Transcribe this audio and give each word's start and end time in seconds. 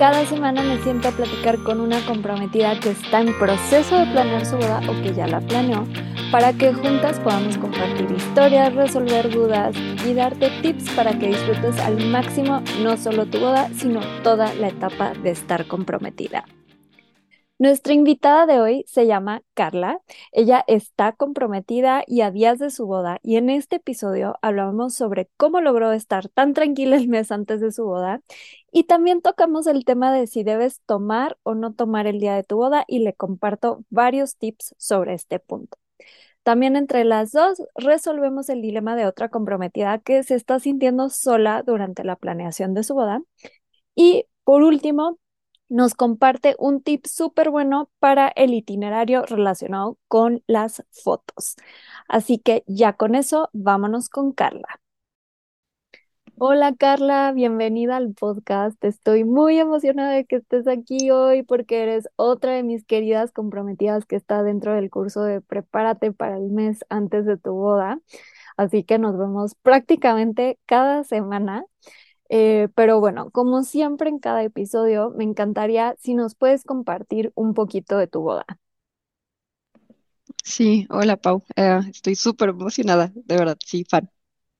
Cada 0.00 0.24
semana 0.24 0.62
me 0.62 0.82
siento 0.82 1.08
a 1.08 1.10
platicar 1.10 1.62
con 1.62 1.78
una 1.78 2.00
comprometida 2.06 2.80
que 2.80 2.88
está 2.88 3.20
en 3.20 3.38
proceso 3.38 3.98
de 3.98 4.06
planear 4.06 4.46
su 4.46 4.56
boda 4.56 4.80
o 4.88 5.02
que 5.02 5.12
ya 5.12 5.26
la 5.26 5.42
planeó 5.42 5.86
para 6.32 6.54
que 6.54 6.72
juntas 6.72 7.20
podamos 7.20 7.58
compartir 7.58 8.10
historias, 8.10 8.74
resolver 8.74 9.30
dudas 9.30 9.76
y 10.06 10.14
darte 10.14 10.48
tips 10.62 10.88
para 10.92 11.18
que 11.18 11.28
disfrutes 11.28 11.78
al 11.80 12.02
máximo 12.06 12.62
no 12.82 12.96
solo 12.96 13.26
tu 13.26 13.40
boda, 13.40 13.68
sino 13.76 14.00
toda 14.22 14.54
la 14.54 14.68
etapa 14.68 15.12
de 15.22 15.32
estar 15.32 15.66
comprometida. 15.66 16.46
Nuestra 17.60 17.92
invitada 17.92 18.46
de 18.46 18.58
hoy 18.58 18.84
se 18.86 19.06
llama 19.06 19.42
Carla. 19.52 20.00
Ella 20.32 20.64
está 20.66 21.12
comprometida 21.12 22.02
y 22.06 22.22
a 22.22 22.30
días 22.30 22.58
de 22.58 22.70
su 22.70 22.86
boda 22.86 23.18
y 23.22 23.36
en 23.36 23.50
este 23.50 23.76
episodio 23.76 24.38
hablamos 24.40 24.94
sobre 24.94 25.28
cómo 25.36 25.60
logró 25.60 25.92
estar 25.92 26.30
tan 26.30 26.54
tranquila 26.54 26.96
el 26.96 27.06
mes 27.08 27.30
antes 27.30 27.60
de 27.60 27.70
su 27.70 27.84
boda 27.84 28.22
y 28.72 28.84
también 28.84 29.20
tocamos 29.20 29.66
el 29.66 29.84
tema 29.84 30.10
de 30.10 30.26
si 30.26 30.42
debes 30.42 30.80
tomar 30.86 31.36
o 31.42 31.54
no 31.54 31.74
tomar 31.74 32.06
el 32.06 32.18
día 32.18 32.34
de 32.34 32.44
tu 32.44 32.56
boda 32.56 32.86
y 32.88 33.00
le 33.00 33.12
comparto 33.12 33.84
varios 33.90 34.38
tips 34.38 34.74
sobre 34.78 35.12
este 35.12 35.38
punto. 35.38 35.76
También 36.42 36.76
entre 36.76 37.04
las 37.04 37.32
dos 37.32 37.62
resolvemos 37.74 38.48
el 38.48 38.62
dilema 38.62 38.96
de 38.96 39.04
otra 39.04 39.28
comprometida 39.28 39.98
que 39.98 40.22
se 40.22 40.34
está 40.34 40.60
sintiendo 40.60 41.10
sola 41.10 41.62
durante 41.62 42.04
la 42.04 42.16
planeación 42.16 42.72
de 42.72 42.84
su 42.84 42.94
boda. 42.94 43.22
Y 43.94 44.26
por 44.44 44.62
último, 44.62 45.19
nos 45.70 45.94
comparte 45.94 46.56
un 46.58 46.82
tip 46.82 47.06
súper 47.06 47.50
bueno 47.50 47.90
para 48.00 48.28
el 48.28 48.52
itinerario 48.52 49.22
relacionado 49.22 49.98
con 50.08 50.42
las 50.46 50.84
fotos. 50.90 51.56
Así 52.08 52.38
que 52.38 52.64
ya 52.66 52.94
con 52.94 53.14
eso, 53.14 53.48
vámonos 53.52 54.08
con 54.10 54.32
Carla. 54.32 54.80
Hola 56.42 56.74
Carla, 56.74 57.32
bienvenida 57.32 57.96
al 57.96 58.14
podcast. 58.14 58.82
Estoy 58.82 59.24
muy 59.24 59.58
emocionada 59.58 60.12
de 60.12 60.24
que 60.24 60.36
estés 60.36 60.66
aquí 60.66 61.10
hoy 61.10 61.42
porque 61.42 61.82
eres 61.82 62.08
otra 62.16 62.52
de 62.52 62.62
mis 62.62 62.84
queridas 62.84 63.30
comprometidas 63.30 64.06
que 64.06 64.16
está 64.16 64.42
dentro 64.42 64.74
del 64.74 64.90
curso 64.90 65.22
de 65.22 65.40
Prepárate 65.42 66.12
para 66.12 66.36
el 66.38 66.50
mes 66.50 66.84
antes 66.88 67.26
de 67.26 67.36
tu 67.36 67.52
boda. 67.52 68.00
Así 68.56 68.84
que 68.84 68.98
nos 68.98 69.18
vemos 69.18 69.54
prácticamente 69.56 70.58
cada 70.66 71.04
semana. 71.04 71.64
Eh, 72.30 72.68
pero 72.76 73.00
bueno, 73.00 73.30
como 73.32 73.64
siempre 73.64 74.10
en 74.10 74.20
cada 74.20 74.44
episodio, 74.44 75.10
me 75.16 75.24
encantaría 75.24 75.96
si 76.00 76.14
nos 76.14 76.34
puedes 76.36 76.64
compartir 76.64 77.32
un 77.36 77.54
poquito 77.54 77.98
de 77.98 78.08
tu 78.08 78.22
boda. 78.22 78.46
Sí, 80.44 80.86
hola 80.90 81.16
Pau, 81.16 81.44
eh, 81.56 81.80
estoy 81.90 82.14
súper 82.16 82.50
emocionada, 82.50 83.12
de 83.14 83.36
verdad, 83.36 83.58
sí, 83.64 83.84
fan 83.88 84.10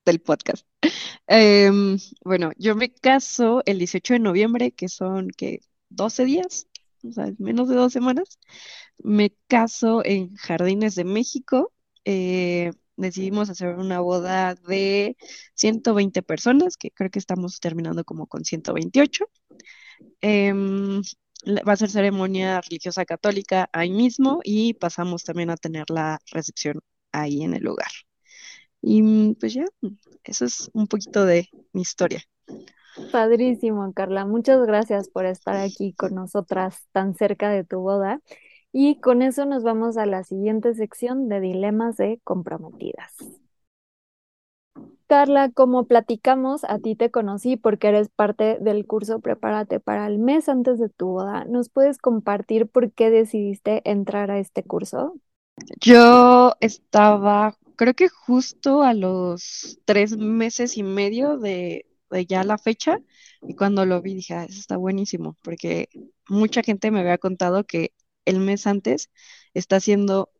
del 0.06 0.20
podcast. 0.20 0.66
Em, 1.28 1.98
bueno, 2.24 2.52
yo 2.58 2.76
me 2.76 2.92
caso 2.92 3.62
el 3.66 3.78
18 3.78 4.14
de 4.14 4.20
noviembre, 4.20 4.72
que 4.72 4.88
son 4.88 5.30
que 5.30 5.60
12 5.90 6.24
días, 6.26 6.68
o 7.04 7.12
sea, 7.12 7.26
menos 7.38 7.68
de 7.68 7.76
dos 7.76 7.92
semanas. 7.92 8.38
Me 8.98 9.34
caso 9.48 10.04
en 10.04 10.36
Jardines 10.36 10.94
de 10.96 11.04
México. 11.04 11.72
Eh, 12.04 12.72
decidimos 13.00 13.50
hacer 13.50 13.76
una 13.76 14.00
boda 14.00 14.54
de 14.54 15.16
120 15.54 16.22
personas, 16.22 16.76
que 16.76 16.90
creo 16.90 17.10
que 17.10 17.18
estamos 17.18 17.60
terminando 17.60 18.04
como 18.04 18.26
con 18.26 18.44
128. 18.44 19.26
Em, 20.20 21.02
va 21.66 21.72
a 21.72 21.76
ser 21.76 21.90
ceremonia 21.90 22.60
religiosa 22.60 23.04
católica 23.04 23.68
ahí 23.72 23.90
mismo 23.90 24.40
y 24.44 24.74
pasamos 24.74 25.24
también 25.24 25.50
a 25.50 25.56
tener 25.56 25.90
la 25.90 26.18
recepción 26.32 26.80
ahí 27.12 27.42
en 27.42 27.54
el 27.54 27.62
lugar. 27.62 27.90
Y 28.82 29.02
mm, 29.02 29.34
pues 29.34 29.54
ya, 29.54 29.64
eso 30.24 30.44
es 30.44 30.70
un 30.72 30.86
poquito 30.86 31.24
de 31.24 31.48
mi 31.72 31.82
historia. 31.82 32.22
Padrísimo, 33.12 33.92
Carla. 33.94 34.26
Muchas 34.26 34.60
gracias 34.66 35.08
por 35.08 35.26
estar 35.26 35.56
aquí 35.56 35.92
con 35.94 36.14
nosotras 36.14 36.86
tan 36.92 37.14
cerca 37.14 37.48
de 37.50 37.64
tu 37.64 37.80
boda. 37.80 38.20
Y 38.72 39.00
con 39.00 39.22
eso 39.22 39.46
nos 39.46 39.62
vamos 39.62 39.96
a 39.96 40.06
la 40.06 40.24
siguiente 40.24 40.74
sección 40.74 41.28
de 41.28 41.40
dilemas 41.40 41.96
de 41.96 42.20
comprometidas. 42.24 43.16
Carla, 45.08 45.50
como 45.50 45.86
platicamos, 45.86 46.62
a 46.62 46.78
ti 46.78 46.94
te 46.94 47.10
conocí 47.10 47.56
porque 47.56 47.88
eres 47.88 48.10
parte 48.10 48.58
del 48.60 48.86
curso 48.86 49.18
Prepárate 49.18 49.80
para 49.80 50.06
el 50.06 50.18
mes 50.20 50.48
antes 50.48 50.78
de 50.78 50.88
tu 50.88 51.08
boda. 51.08 51.44
¿Nos 51.46 51.68
puedes 51.68 51.98
compartir 51.98 52.68
por 52.68 52.92
qué 52.92 53.10
decidiste 53.10 53.82
entrar 53.90 54.30
a 54.30 54.38
este 54.38 54.62
curso? 54.62 55.14
Yo 55.80 56.54
estaba 56.60 57.56
creo 57.80 57.94
que 57.94 58.10
justo 58.10 58.82
a 58.82 58.92
los 58.92 59.78
tres 59.86 60.14
meses 60.14 60.76
y 60.76 60.82
medio 60.82 61.38
de, 61.38 61.86
ya 62.28 62.44
la 62.44 62.58
fecha, 62.58 62.98
y 63.40 63.54
cuando 63.54 63.86
lo 63.86 64.02
vi 64.02 64.12
dije, 64.12 64.34
ah, 64.34 64.44
eso 64.44 64.58
está 64.60 64.76
buenísimo, 64.76 65.38
porque 65.40 65.88
mucha 66.28 66.62
gente 66.62 66.90
me 66.90 67.00
había 67.00 67.16
contado 67.16 67.64
que 67.64 67.94
el 68.24 68.40
mes 68.40 68.66
antes 68.66 69.10
está 69.54 69.76
haciendo 69.76 70.30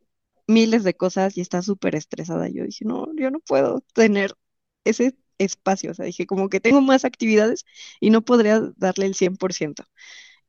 miles 0.47 0.83
de 0.83 0.95
cosas 0.95 1.37
y 1.37 1.41
está 1.41 1.61
súper 1.61 1.95
estresada. 1.95 2.49
Yo 2.49 2.63
dije, 2.65 2.85
no, 2.85 3.07
yo 3.17 3.31
no 3.31 3.39
puedo 3.39 3.81
tener 3.93 4.35
ese 4.83 5.15
espacio, 5.37 5.91
o 5.91 5.93
sea, 5.93 6.05
dije, 6.05 6.25
como 6.27 6.49
que 6.49 6.59
tengo 6.59 6.81
más 6.81 7.05
actividades 7.05 7.65
y 7.99 8.09
no 8.11 8.21
podría 8.23 8.61
darle 8.77 9.05
el 9.07 9.15
100%. 9.15 9.83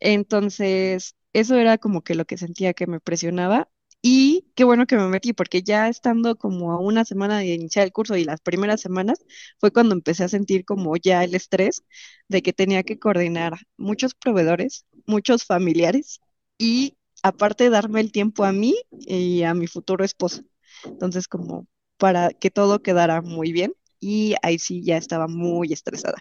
Entonces, 0.00 1.16
eso 1.32 1.56
era 1.56 1.78
como 1.78 2.03
que 2.03 2.15
lo 2.15 2.25
que 2.26 2.38
sentía 2.38 2.75
que 2.75 2.87
me 2.87 3.00
presionaba 3.00 3.70
y 4.03 4.47
qué 4.56 4.64
bueno 4.64 4.87
que 4.87 4.97
me 4.97 5.06
metí, 5.09 5.32
porque 5.32 5.62
ya 5.62 5.88
estando 5.88 6.37
como 6.37 6.72
a 6.72 6.81
una 6.81 7.04
semana 7.04 7.38
de 7.38 7.47
iniciar 7.54 7.84
el 7.87 7.93
curso 7.93 8.16
y 8.16 8.25
las 8.25 8.41
primeras 8.41 8.81
semanas 8.81 9.20
fue 9.59 9.70
cuando 9.72 9.94
empecé 9.94 10.25
a 10.25 10.28
sentir 10.28 10.64
como 10.64 10.97
ya 10.97 11.22
el 11.25 11.34
estrés 11.34 11.84
de 12.28 12.43
que 12.43 12.53
tenía 12.53 12.82
que 12.82 12.99
coordinar 12.99 13.54
muchos 13.76 14.14
proveedores, 14.14 14.87
muchos 15.06 15.44
familiares 15.44 16.20
y 16.59 16.97
aparte 17.22 17.71
darme 17.71 18.00
el 18.00 18.12
tiempo 18.12 18.44
a 18.44 18.53
mí 18.53 18.75
y 18.91 19.43
a 19.44 19.55
mi 19.55 19.66
futuro 19.66 20.05
esposo. 20.05 20.43
Entonces 20.84 21.28
como 21.28 21.66
para 21.99 22.31
que 22.31 22.50
todo 22.50 22.83
quedara 22.83 23.22
muy 23.22 23.53
bien 23.53 23.75
y 24.00 24.34
ahí 24.43 24.59
sí 24.59 24.83
ya 24.84 24.97
estaba 24.97 25.28
muy 25.28 25.72
estresada. 25.72 26.19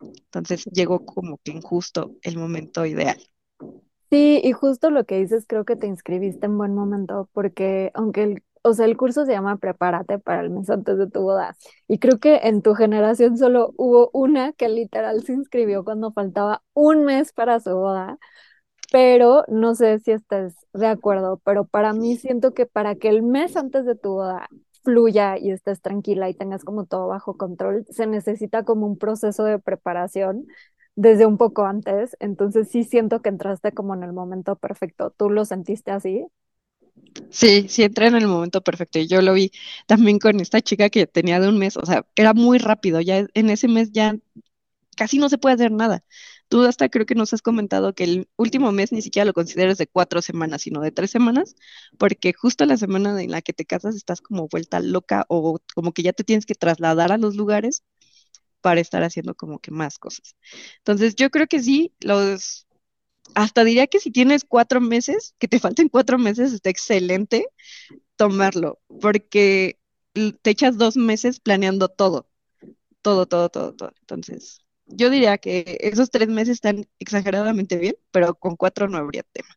Entonces 0.00 0.64
llegó 0.66 1.04
como 1.06 1.38
que 1.38 1.52
injusto 1.52 2.16
el 2.22 2.36
momento 2.36 2.84
ideal. 2.84 3.18
Sí, 4.10 4.40
y 4.44 4.52
justo 4.52 4.90
lo 4.90 5.04
que 5.04 5.18
dices, 5.18 5.44
creo 5.46 5.64
que 5.64 5.76
te 5.76 5.86
inscribiste 5.88 6.46
en 6.46 6.56
buen 6.56 6.74
momento, 6.74 7.28
porque 7.32 7.90
aunque 7.94 8.22
el, 8.22 8.44
o 8.62 8.72
sea, 8.72 8.86
el 8.86 8.96
curso 8.96 9.24
se 9.26 9.32
llama 9.32 9.56
Prepárate 9.56 10.18
para 10.20 10.42
el 10.42 10.50
mes 10.50 10.70
antes 10.70 10.98
de 10.98 11.10
tu 11.10 11.22
boda, 11.22 11.56
y 11.88 11.98
creo 11.98 12.20
que 12.20 12.36
en 12.44 12.62
tu 12.62 12.74
generación 12.74 13.36
solo 13.36 13.72
hubo 13.76 14.10
una 14.12 14.52
que 14.52 14.68
literal 14.68 15.24
se 15.24 15.32
inscribió 15.32 15.84
cuando 15.84 16.12
faltaba 16.12 16.62
un 16.74 17.04
mes 17.04 17.32
para 17.32 17.58
su 17.58 17.70
boda, 17.74 18.18
pero 18.94 19.44
no 19.48 19.74
sé 19.74 19.98
si 19.98 20.12
estás 20.12 20.54
de 20.72 20.86
acuerdo, 20.86 21.40
pero 21.44 21.64
para 21.66 21.92
mí 21.94 22.16
siento 22.16 22.54
que 22.54 22.66
para 22.66 22.94
que 22.94 23.08
el 23.08 23.24
mes 23.24 23.56
antes 23.56 23.84
de 23.86 23.96
tu 23.96 24.10
boda 24.14 24.48
fluya 24.84 25.36
y 25.38 25.50
estés 25.50 25.82
tranquila 25.82 26.30
y 26.30 26.34
tengas 26.34 26.64
como 26.64 26.86
todo 26.86 27.08
bajo 27.08 27.36
control, 27.36 27.84
se 27.90 28.06
necesita 28.06 28.64
como 28.64 28.86
un 28.86 28.96
proceso 28.98 29.44
de 29.44 29.58
preparación 29.58 30.46
desde 30.96 31.26
un 31.26 31.38
poco 31.38 31.64
antes, 31.66 32.16
entonces 32.20 32.68
sí 32.70 32.84
siento 32.84 33.20
que 33.22 33.30
entraste 33.30 33.72
como 33.72 33.94
en 33.94 34.04
el 34.04 34.12
momento 34.12 34.54
perfecto. 34.56 35.10
¿Tú 35.10 35.28
lo 35.30 35.44
sentiste 35.44 35.90
así? 35.90 36.26
Sí, 37.30 37.66
sí 37.68 37.82
entré 37.82 38.06
en 38.06 38.14
el 38.16 38.26
momento 38.28 38.62
perfecto 38.62 38.98
y 38.98 39.06
yo 39.08 39.20
lo 39.22 39.34
vi 39.34 39.52
también 39.86 40.18
con 40.18 40.40
esta 40.40 40.60
chica 40.62 40.88
que 40.90 41.06
tenía 41.06 41.40
de 41.40 41.48
un 41.48 41.58
mes, 41.58 41.76
o 41.76 41.84
sea, 41.86 42.06
era 42.16 42.32
muy 42.34 42.58
rápido, 42.58 43.00
ya 43.00 43.26
en 43.34 43.50
ese 43.50 43.68
mes 43.68 43.92
ya 43.92 44.16
casi 44.96 45.18
no 45.18 45.28
se 45.30 45.38
puede 45.38 45.56
hacer 45.56 45.72
nada. 45.72 46.04
Tú 46.54 46.62
hasta 46.62 46.88
creo 46.88 47.04
que 47.04 47.16
nos 47.16 47.32
has 47.34 47.42
comentado 47.42 47.96
que 47.96 48.04
el 48.04 48.28
último 48.36 48.70
mes 48.70 48.92
ni 48.92 49.02
siquiera 49.02 49.24
lo 49.24 49.32
consideras 49.32 49.76
de 49.76 49.88
cuatro 49.88 50.22
semanas, 50.22 50.62
sino 50.62 50.80
de 50.80 50.92
tres 50.92 51.10
semanas, 51.10 51.56
porque 51.98 52.32
justo 52.32 52.64
la 52.64 52.76
semana 52.76 53.20
en 53.20 53.32
la 53.32 53.42
que 53.42 53.52
te 53.52 53.64
casas 53.64 53.96
estás 53.96 54.20
como 54.20 54.46
vuelta 54.46 54.78
loca 54.78 55.26
o 55.28 55.58
como 55.74 55.90
que 55.92 56.04
ya 56.04 56.12
te 56.12 56.22
tienes 56.22 56.46
que 56.46 56.54
trasladar 56.54 57.10
a 57.10 57.18
los 57.18 57.34
lugares 57.34 57.82
para 58.60 58.80
estar 58.80 59.02
haciendo 59.02 59.34
como 59.34 59.58
que 59.58 59.72
más 59.72 59.98
cosas. 59.98 60.36
Entonces, 60.78 61.16
yo 61.16 61.30
creo 61.30 61.48
que 61.48 61.60
sí, 61.60 61.94
los, 62.00 62.68
hasta 63.34 63.64
diría 63.64 63.88
que 63.88 64.00
si 64.00 64.10
tienes 64.12 64.44
cuatro 64.44 64.80
meses, 64.80 65.34
que 65.38 65.48
te 65.48 65.60
falten 65.60 65.88
cuatro 65.88 66.18
meses, 66.18 66.52
está 66.52 66.70
excelente 66.70 67.46
tomarlo, 68.16 68.80
porque 69.00 69.80
te 70.42 70.50
echas 70.50 70.78
dos 70.78 70.96
meses 70.96 71.40
planeando 71.40 71.88
todo, 71.88 72.28
todo, 73.02 73.26
todo, 73.26 73.50
todo, 73.50 73.74
todo. 73.74 73.92
Entonces, 74.00 74.63
yo 74.86 75.10
diría 75.10 75.38
que 75.38 75.78
esos 75.80 76.10
tres 76.10 76.28
meses 76.28 76.54
están 76.56 76.86
exageradamente 76.98 77.76
bien, 77.78 77.96
pero 78.10 78.34
con 78.34 78.56
cuatro 78.56 78.88
no 78.88 78.98
habría 78.98 79.22
tema. 79.24 79.48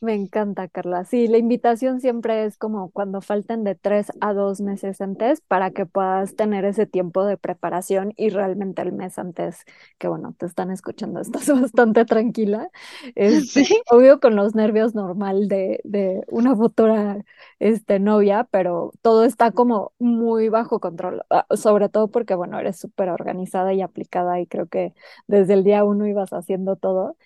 Me 0.00 0.14
encanta, 0.14 0.68
Carla. 0.68 1.04
Sí, 1.04 1.26
la 1.26 1.38
invitación 1.38 2.00
siempre 2.00 2.44
es 2.44 2.56
como 2.56 2.90
cuando 2.92 3.20
falten 3.20 3.64
de 3.64 3.74
tres 3.74 4.12
a 4.20 4.32
dos 4.32 4.60
meses 4.60 5.00
antes 5.00 5.40
para 5.40 5.72
que 5.72 5.86
puedas 5.86 6.36
tener 6.36 6.64
ese 6.64 6.86
tiempo 6.86 7.24
de 7.24 7.36
preparación 7.36 8.12
y 8.16 8.28
realmente 8.30 8.80
el 8.82 8.92
mes 8.92 9.18
antes, 9.18 9.64
que 9.98 10.06
bueno, 10.06 10.34
te 10.38 10.46
están 10.46 10.70
escuchando, 10.70 11.20
estás 11.20 11.48
bastante 11.48 12.04
tranquila. 12.04 12.70
Este, 13.16 13.64
Sí, 13.64 13.82
obvio 13.90 14.20
con 14.20 14.36
los 14.36 14.54
nervios 14.54 14.94
normal 14.94 15.48
de, 15.48 15.80
de 15.82 16.22
una 16.28 16.54
futura 16.54 17.18
este, 17.58 17.98
novia, 17.98 18.46
pero 18.52 18.92
todo 19.02 19.24
está 19.24 19.50
como 19.50 19.92
muy 19.98 20.48
bajo 20.48 20.78
control, 20.78 21.22
ah, 21.30 21.44
sobre 21.56 21.88
todo 21.88 22.08
porque 22.08 22.34
bueno, 22.36 22.58
eres 22.60 22.78
súper 22.78 23.08
organizada 23.10 23.72
y 23.74 23.82
aplicada 23.82 24.40
y 24.40 24.46
creo 24.46 24.66
que 24.68 24.94
desde 25.26 25.54
el 25.54 25.64
día 25.64 25.82
uno 25.84 26.06
ibas 26.06 26.32
haciendo 26.32 26.76
todo. 26.76 27.16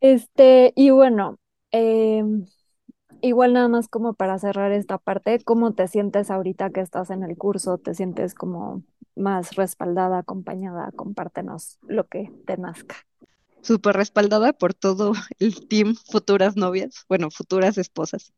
Este, 0.00 0.72
y 0.76 0.90
bueno. 0.90 1.38
Em, 1.76 2.46
Igual 3.22 3.54
nada 3.54 3.68
más 3.68 3.88
como 3.88 4.14
para 4.14 4.38
cerrar 4.38 4.72
esta 4.72 4.98
parte, 4.98 5.40
¿cómo 5.44 5.74
te 5.74 5.88
sientes 5.88 6.30
ahorita 6.30 6.70
que 6.70 6.80
estás 6.80 7.10
en 7.10 7.22
el 7.24 7.36
curso? 7.36 7.78
¿Te 7.78 7.94
sientes 7.94 8.34
como 8.34 8.84
más 9.16 9.56
respaldada, 9.56 10.18
acompañada? 10.18 10.92
Compártenos 10.92 11.78
lo 11.88 12.06
que 12.06 12.32
te 12.46 12.56
nazca. 12.58 12.96
súper 13.62 13.96
respaldada 13.96 14.52
por 14.52 14.74
todo 14.74 15.12
el 15.38 15.66
team 15.68 15.94
futuras 15.94 16.56
novias, 16.56 17.04
bueno, 17.08 17.30
futuras 17.30 17.78
esposas. 17.78 18.32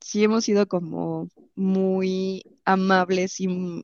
Sí 0.00 0.22
hemos 0.24 0.44
sido 0.44 0.68
como 0.68 1.28
muy 1.56 2.44
amables 2.64 3.40
y 3.40 3.48
mm, 3.48 3.82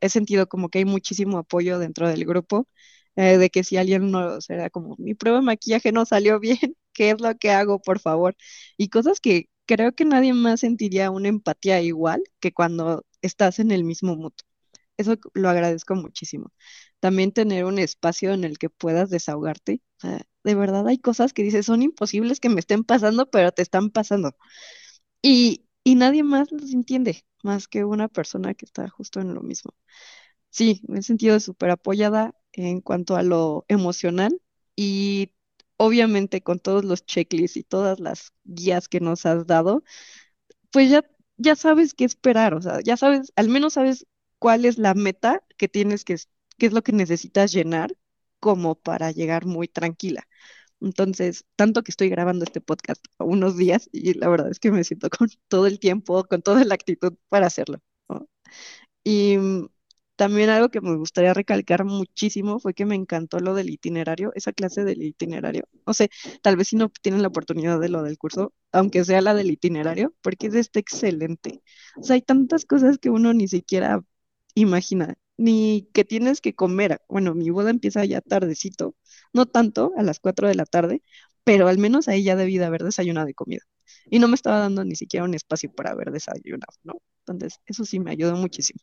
he 0.00 0.08
sentido 0.08 0.48
como 0.48 0.68
que 0.68 0.78
hay 0.80 0.84
muchísimo 0.84 1.38
apoyo 1.38 1.78
dentro 1.78 2.08
del 2.08 2.24
grupo, 2.26 2.68
eh, 3.16 3.38
de 3.38 3.50
que 3.50 3.64
si 3.64 3.76
alguien 3.76 4.10
no, 4.10 4.40
será 4.40 4.70
como, 4.70 4.96
mi 4.98 5.14
prueba 5.14 5.38
de 5.40 5.46
maquillaje 5.46 5.92
no 5.92 6.04
salió 6.06 6.40
bien, 6.40 6.76
¿qué 6.94 7.10
es 7.12 7.20
lo 7.22 7.36
que 7.38 7.50
hago, 7.52 7.80
por 7.82 8.00
favor? 8.00 8.36
Y 8.78 8.90
cosas 8.90 9.20
que 9.20 9.50
creo 9.66 9.92
que 9.94 10.06
nadie 10.06 10.34
más 10.34 10.60
sentiría 10.60 11.10
una 11.12 11.28
empatía 11.28 11.82
igual 11.82 12.22
que 12.40 12.52
cuando 12.54 13.06
estás 13.22 13.58
en 13.60 13.72
el 13.72 13.84
mismo 13.84 14.16
mood. 14.16 14.32
Eso 14.96 15.16
lo 15.34 15.48
agradezco 15.50 15.94
muchísimo. 15.96 16.52
También 17.00 17.32
tener 17.32 17.64
un 17.64 17.78
espacio 17.78 18.32
en 18.32 18.44
el 18.44 18.58
que 18.58 18.70
puedas 18.70 19.10
desahogarte. 19.10 19.82
De 20.44 20.54
verdad 20.54 20.86
hay 20.88 20.98
cosas 20.98 21.32
que 21.32 21.42
dices, 21.42 21.66
son 21.66 21.82
imposibles 21.82 22.40
que 22.40 22.48
me 22.50 22.60
estén 22.60 22.84
pasando, 22.84 23.30
pero 23.30 23.52
te 23.52 23.62
están 23.62 23.90
pasando. 23.90 24.36
Y, 25.22 25.66
y 25.84 25.94
nadie 25.96 26.22
más 26.22 26.50
los 26.52 26.72
entiende, 26.72 27.24
más 27.42 27.68
que 27.68 27.84
una 27.84 28.08
persona 28.08 28.54
que 28.54 28.64
está 28.66 28.88
justo 28.88 29.20
en 29.20 29.34
lo 29.34 29.42
mismo. 29.42 29.72
Sí, 30.50 30.82
me 30.88 31.00
he 31.00 31.02
sentido 31.02 31.40
súper 31.40 31.70
apoyada 31.70 32.34
en 32.52 32.80
cuanto 32.80 33.16
a 33.16 33.22
lo 33.22 33.64
emocional 33.68 34.40
y 34.76 35.32
obviamente 35.76 36.42
con 36.42 36.60
todos 36.60 36.84
los 36.84 37.04
checklists 37.06 37.56
y 37.56 37.64
todas 37.64 38.00
las 38.00 38.32
guías 38.44 38.88
que 38.88 39.00
nos 39.00 39.26
has 39.26 39.46
dado 39.46 39.84
pues 40.70 40.90
ya, 40.90 41.04
ya 41.36 41.56
sabes 41.56 41.94
qué 41.94 42.04
esperar, 42.04 42.54
o 42.54 42.62
sea, 42.62 42.80
ya 42.82 42.96
sabes, 42.96 43.32
al 43.36 43.48
menos 43.48 43.74
sabes 43.74 44.06
cuál 44.38 44.64
es 44.64 44.78
la 44.78 44.94
meta 44.94 45.42
que 45.56 45.68
tienes 45.68 46.04
que, 46.04 46.16
qué 46.58 46.66
es 46.66 46.72
lo 46.72 46.82
que 46.82 46.92
necesitas 46.92 47.52
llenar 47.52 47.96
como 48.40 48.74
para 48.76 49.10
llegar 49.12 49.46
muy 49.46 49.68
tranquila. 49.68 50.26
Entonces, 50.80 51.46
tanto 51.56 51.82
que 51.82 51.92
estoy 51.92 52.10
grabando 52.10 52.44
este 52.44 52.60
podcast 52.60 53.04
unos 53.18 53.56
días 53.56 53.88
y 53.92 54.14
la 54.14 54.28
verdad 54.28 54.50
es 54.50 54.60
que 54.60 54.72
me 54.72 54.84
siento 54.84 55.08
con 55.10 55.28
todo 55.48 55.66
el 55.66 55.78
tiempo, 55.80 56.24
con 56.24 56.42
toda 56.42 56.64
la 56.64 56.74
actitud 56.74 57.14
para 57.28 57.46
hacerlo. 57.46 57.80
Y 59.04 59.36
también 60.16 60.48
algo 60.50 60.68
que 60.70 60.80
me 60.80 60.96
gustaría 60.96 61.34
recalcar 61.34 61.84
muchísimo 61.84 62.58
fue 62.60 62.74
que 62.74 62.86
me 62.86 62.94
encantó 62.94 63.40
lo 63.40 63.54
del 63.54 63.70
itinerario, 63.70 64.32
esa 64.34 64.52
clase 64.52 64.84
del 64.84 65.02
itinerario. 65.02 65.64
No 65.86 65.94
sé, 65.94 66.10
tal 66.42 66.56
vez 66.56 66.68
si 66.68 66.76
no 66.76 66.88
tienen 66.88 67.22
la 67.22 67.28
oportunidad 67.28 67.80
de 67.80 67.88
lo 67.88 68.02
del 68.02 68.18
curso, 68.18 68.52
aunque 68.72 69.04
sea 69.04 69.20
la 69.22 69.34
del 69.34 69.50
itinerario, 69.50 70.14
porque 70.22 70.46
es 70.48 70.54
este 70.54 70.80
excelente. 70.80 71.62
O 71.96 72.02
sea, 72.04 72.14
hay 72.14 72.22
tantas 72.22 72.64
cosas 72.64 72.98
que 72.98 73.10
uno 73.10 73.32
ni 73.34 73.48
siquiera 73.48 74.02
imagina, 74.54 75.14
ni 75.36 75.88
que 75.92 76.04
tienes 76.04 76.40
que 76.40 76.54
comer. 76.54 77.00
Bueno, 77.08 77.34
mi 77.34 77.50
boda 77.50 77.70
empieza 77.70 78.04
ya 78.04 78.20
tardecito, 78.20 78.94
no 79.32 79.46
tanto, 79.46 79.92
a 79.96 80.02
las 80.02 80.20
4 80.20 80.48
de 80.48 80.54
la 80.54 80.64
tarde, 80.66 81.02
pero 81.44 81.68
al 81.68 81.78
menos 81.78 82.08
ahí 82.08 82.22
ya 82.24 82.36
debí 82.36 82.58
de 82.58 82.64
haber 82.64 82.82
desayunado 82.84 83.28
y 83.28 83.34
comida. 83.34 83.62
Y 84.10 84.18
no 84.18 84.28
me 84.28 84.34
estaba 84.34 84.58
dando 84.58 84.84
ni 84.84 84.96
siquiera 84.96 85.24
un 85.24 85.34
espacio 85.34 85.72
para 85.72 85.90
haber 85.92 86.10
desayunado, 86.10 86.72
¿no? 86.82 86.94
Entonces, 87.26 87.60
eso 87.66 87.84
sí 87.84 88.00
me 88.00 88.10
ayudó 88.12 88.36
muchísimo. 88.36 88.80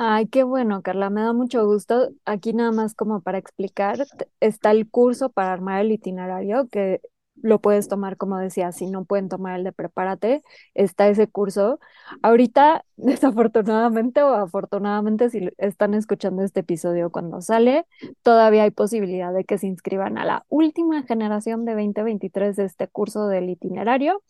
Ay, 0.00 0.28
qué 0.28 0.44
bueno, 0.44 0.80
Carla, 0.82 1.10
me 1.10 1.22
da 1.22 1.32
mucho 1.32 1.66
gusto. 1.66 2.10
Aquí 2.24 2.52
nada 2.52 2.70
más 2.70 2.94
como 2.94 3.20
para 3.20 3.38
explicar, 3.38 4.06
está 4.38 4.70
el 4.70 4.88
curso 4.88 5.28
para 5.30 5.52
armar 5.52 5.80
el 5.80 5.90
itinerario, 5.90 6.68
que 6.68 7.00
lo 7.34 7.60
puedes 7.60 7.88
tomar, 7.88 8.16
como 8.16 8.38
decía, 8.38 8.70
si 8.70 8.86
no 8.86 9.04
pueden 9.04 9.28
tomar 9.28 9.58
el 9.58 9.64
de 9.64 9.72
Prepárate, 9.72 10.42
está 10.74 11.08
ese 11.08 11.26
curso. 11.26 11.80
Ahorita, 12.22 12.84
desafortunadamente 12.96 14.22
o 14.22 14.34
afortunadamente, 14.34 15.30
si 15.30 15.48
están 15.58 15.94
escuchando 15.94 16.42
este 16.42 16.60
episodio 16.60 17.10
cuando 17.10 17.40
sale, 17.40 17.84
todavía 18.22 18.62
hay 18.64 18.70
posibilidad 18.70 19.32
de 19.32 19.44
que 19.44 19.58
se 19.58 19.66
inscriban 19.66 20.16
a 20.16 20.24
la 20.24 20.44
última 20.48 21.02
generación 21.02 21.64
de 21.64 21.72
2023 21.74 22.54
de 22.54 22.64
este 22.66 22.86
curso 22.86 23.26
del 23.26 23.50
itinerario. 23.50 24.22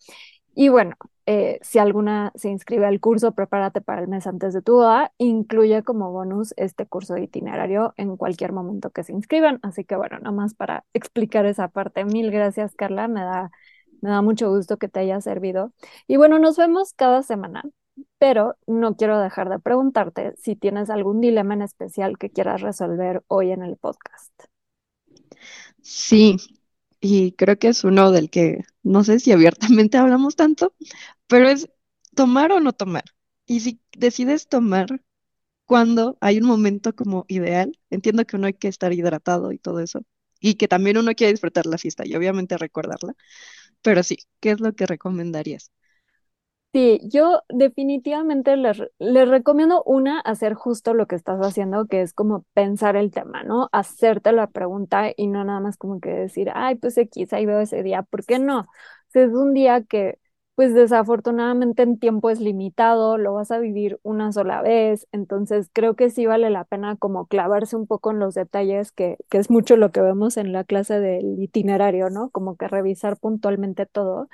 Y 0.55 0.69
bueno, 0.69 0.95
eh, 1.25 1.59
si 1.61 1.79
alguna 1.79 2.31
se 2.35 2.49
inscribe 2.49 2.85
al 2.87 2.99
curso, 2.99 3.33
prepárate 3.33 3.81
para 3.81 4.01
el 4.01 4.07
mes 4.07 4.27
antes 4.27 4.53
de 4.53 4.61
tu 4.61 4.73
boda, 4.75 5.13
incluye 5.19 5.83
como 5.83 6.11
bonus 6.11 6.53
este 6.57 6.87
curso 6.87 7.13
de 7.13 7.23
itinerario 7.23 7.93
en 7.97 8.17
cualquier 8.17 8.51
momento 8.51 8.89
que 8.91 9.03
se 9.03 9.13
inscriban. 9.13 9.59
Así 9.61 9.85
que 9.85 9.95
bueno, 9.95 10.17
nada 10.19 10.31
más 10.31 10.55
para 10.55 10.85
explicar 10.93 11.45
esa 11.45 11.67
parte. 11.69 12.03
Mil 12.05 12.31
gracias, 12.31 12.75
Carla. 12.75 13.07
Me 13.07 13.21
da, 13.21 13.51
me 14.01 14.09
da 14.09 14.21
mucho 14.21 14.49
gusto 14.49 14.77
que 14.77 14.89
te 14.89 15.01
haya 15.01 15.21
servido. 15.21 15.71
Y 16.07 16.17
bueno, 16.17 16.39
nos 16.39 16.57
vemos 16.57 16.93
cada 16.93 17.23
semana, 17.23 17.63
pero 18.17 18.57
no 18.67 18.95
quiero 18.95 19.19
dejar 19.19 19.49
de 19.49 19.59
preguntarte 19.59 20.33
si 20.37 20.55
tienes 20.55 20.89
algún 20.89 21.21
dilema 21.21 21.53
en 21.53 21.61
especial 21.61 22.17
que 22.17 22.31
quieras 22.31 22.61
resolver 22.61 23.23
hoy 23.27 23.51
en 23.51 23.61
el 23.63 23.77
podcast. 23.77 24.33
Sí, 25.81 26.37
y 27.01 27.33
creo 27.33 27.57
que 27.59 27.69
es 27.69 27.83
uno 27.83 28.11
del 28.11 28.29
que 28.29 28.63
no 28.83 29.03
sé 29.03 29.19
si 29.19 29.31
abiertamente 29.33 29.97
hablamos 29.97 30.35
tanto, 30.35 30.75
pero 31.27 31.49
es 31.49 31.69
tomar 32.15 32.51
o 32.51 32.59
no 32.59 32.73
tomar. 32.73 33.05
Y 33.45 33.61
si 33.61 33.81
decides 33.97 34.47
tomar 34.47 35.01
cuando 35.65 36.17
hay 36.21 36.39
un 36.39 36.47
momento 36.47 36.95
como 36.95 37.25
ideal, 37.29 37.79
entiendo 37.89 38.25
que 38.25 38.37
uno 38.37 38.47
hay 38.47 38.53
que 38.53 38.67
estar 38.69 38.93
hidratado 38.93 39.51
y 39.53 39.59
todo 39.59 39.79
eso, 39.81 40.01
y 40.39 40.55
que 40.55 40.67
también 40.67 40.97
uno 40.97 41.13
quiere 41.15 41.33
disfrutar 41.33 41.65
la 41.67 41.77
fiesta 41.77 42.05
y 42.07 42.15
obviamente 42.15 42.57
recordarla, 42.57 43.15
pero 43.81 44.03
sí, 44.03 44.17
¿qué 44.41 44.51
es 44.51 44.59
lo 44.61 44.73
que 44.75 44.85
recomendarías? 44.87 45.71
Sí, 46.71 46.99
yo 47.11 47.41
definitivamente 47.49 48.55
les, 48.55 48.79
les 48.99 49.27
recomiendo 49.27 49.81
una, 49.87 50.19
hacer 50.19 50.53
justo 50.53 50.93
lo 50.93 51.07
que 51.07 51.15
estás 51.15 51.39
haciendo, 51.39 51.87
que 51.87 52.03
es 52.03 52.13
como 52.13 52.45
pensar 52.53 52.95
el 52.95 53.09
tema, 53.09 53.41
¿no? 53.43 53.69
Hacerte 53.71 54.31
la 54.33 54.45
pregunta 54.51 55.09
y 55.17 55.25
no 55.27 55.43
nada 55.43 55.59
más 55.61 55.77
como 55.77 55.99
que 55.99 56.11
decir, 56.11 56.51
ay, 56.53 56.75
pues 56.75 56.95
X, 56.99 57.33
ahí 57.33 57.47
veo 57.47 57.59
ese 57.59 57.81
día, 57.81 58.03
¿por 58.03 58.23
qué 58.23 58.37
no? 58.37 58.67
Sea, 59.07 59.23
es 59.23 59.31
un 59.33 59.55
día 59.55 59.81
que, 59.83 60.19
pues 60.53 60.75
desafortunadamente 60.75 61.81
en 61.81 61.97
tiempo 61.97 62.29
es 62.29 62.39
limitado, 62.39 63.17
lo 63.17 63.33
vas 63.33 63.49
a 63.49 63.57
vivir 63.57 63.99
una 64.03 64.31
sola 64.31 64.61
vez, 64.61 65.07
entonces 65.11 65.71
creo 65.73 65.95
que 65.95 66.11
sí 66.11 66.27
vale 66.27 66.51
la 66.51 66.65
pena 66.65 66.97
como 66.97 67.25
clavarse 67.25 67.75
un 67.77 67.87
poco 67.87 68.11
en 68.11 68.19
los 68.19 68.35
detalles, 68.35 68.91
que, 68.91 69.17
que 69.29 69.39
es 69.39 69.49
mucho 69.49 69.75
lo 69.75 69.91
que 69.91 70.01
vemos 70.01 70.37
en 70.37 70.53
la 70.53 70.63
clase 70.65 70.99
del 70.99 71.41
itinerario, 71.41 72.11
¿no? 72.11 72.29
Como 72.29 72.57
que 72.57 72.67
revisar 72.67 73.17
puntualmente 73.17 73.87
todo 73.87 74.29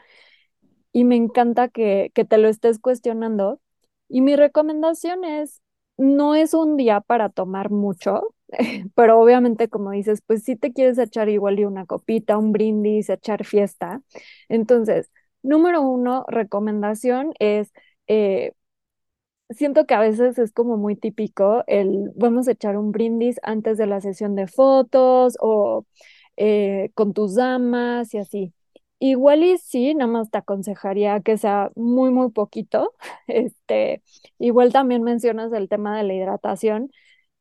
y 0.96 1.04
me 1.06 1.18
encanta 1.18 1.68
que, 1.70 2.12
que 2.16 2.26
te 2.26 2.38
lo 2.40 2.48
estés 2.50 2.80
cuestionando. 2.80 3.62
Y 4.10 4.22
mi 4.22 4.36
recomendación 4.38 5.26
es, 5.26 5.62
no 5.98 6.36
es 6.36 6.54
un 6.54 6.78
día 6.78 7.02
para 7.02 7.30
tomar 7.30 7.70
mucho, 7.72 8.34
pero 8.96 9.20
obviamente 9.20 9.68
como 9.70 9.92
dices, 9.92 10.22
pues 10.26 10.44
si 10.44 10.56
te 10.56 10.72
quieres 10.74 10.98
echar 11.00 11.30
igual 11.30 11.60
y 11.60 11.66
una 11.66 11.86
copita, 11.86 12.38
un 12.38 12.54
brindis, 12.54 13.10
echar 13.10 13.46
fiesta. 13.46 14.02
Entonces, 14.50 15.12
número 15.44 15.82
uno, 15.84 16.26
recomendación 16.30 17.34
es, 17.40 17.74
eh, 18.08 18.54
siento 19.52 19.86
que 19.88 19.94
a 19.96 20.02
veces 20.02 20.40
es 20.40 20.54
como 20.54 20.78
muy 20.78 20.96
típico 20.98 21.64
el 21.68 22.12
vamos 22.16 22.48
a 22.50 22.54
echar 22.54 22.78
un 22.78 22.92
brindis 22.94 23.40
antes 23.44 23.78
de 23.78 23.88
la 23.88 24.02
sesión 24.02 24.36
de 24.36 24.48
fotos 24.48 25.38
o 25.42 25.86
eh, 26.38 26.92
con 26.96 27.14
tus 27.14 27.36
damas 27.36 28.14
y 28.16 28.20
así. 28.20 28.55
Igual 29.00 29.44
y 29.44 29.58
sí, 29.58 29.94
nada 29.94 30.10
más 30.12 30.32
te 30.32 30.38
aconsejaría 30.40 31.20
que 31.22 31.38
sea 31.38 31.72
muy, 31.76 32.12
muy 32.12 32.32
poquito. 32.32 32.94
Este, 33.28 34.04
igual 34.40 34.72
también 34.74 35.04
mencionas 35.04 35.52
el 35.54 35.68
tema 35.70 35.98
de 35.98 36.04
la 36.04 36.14
hidratación, 36.14 36.92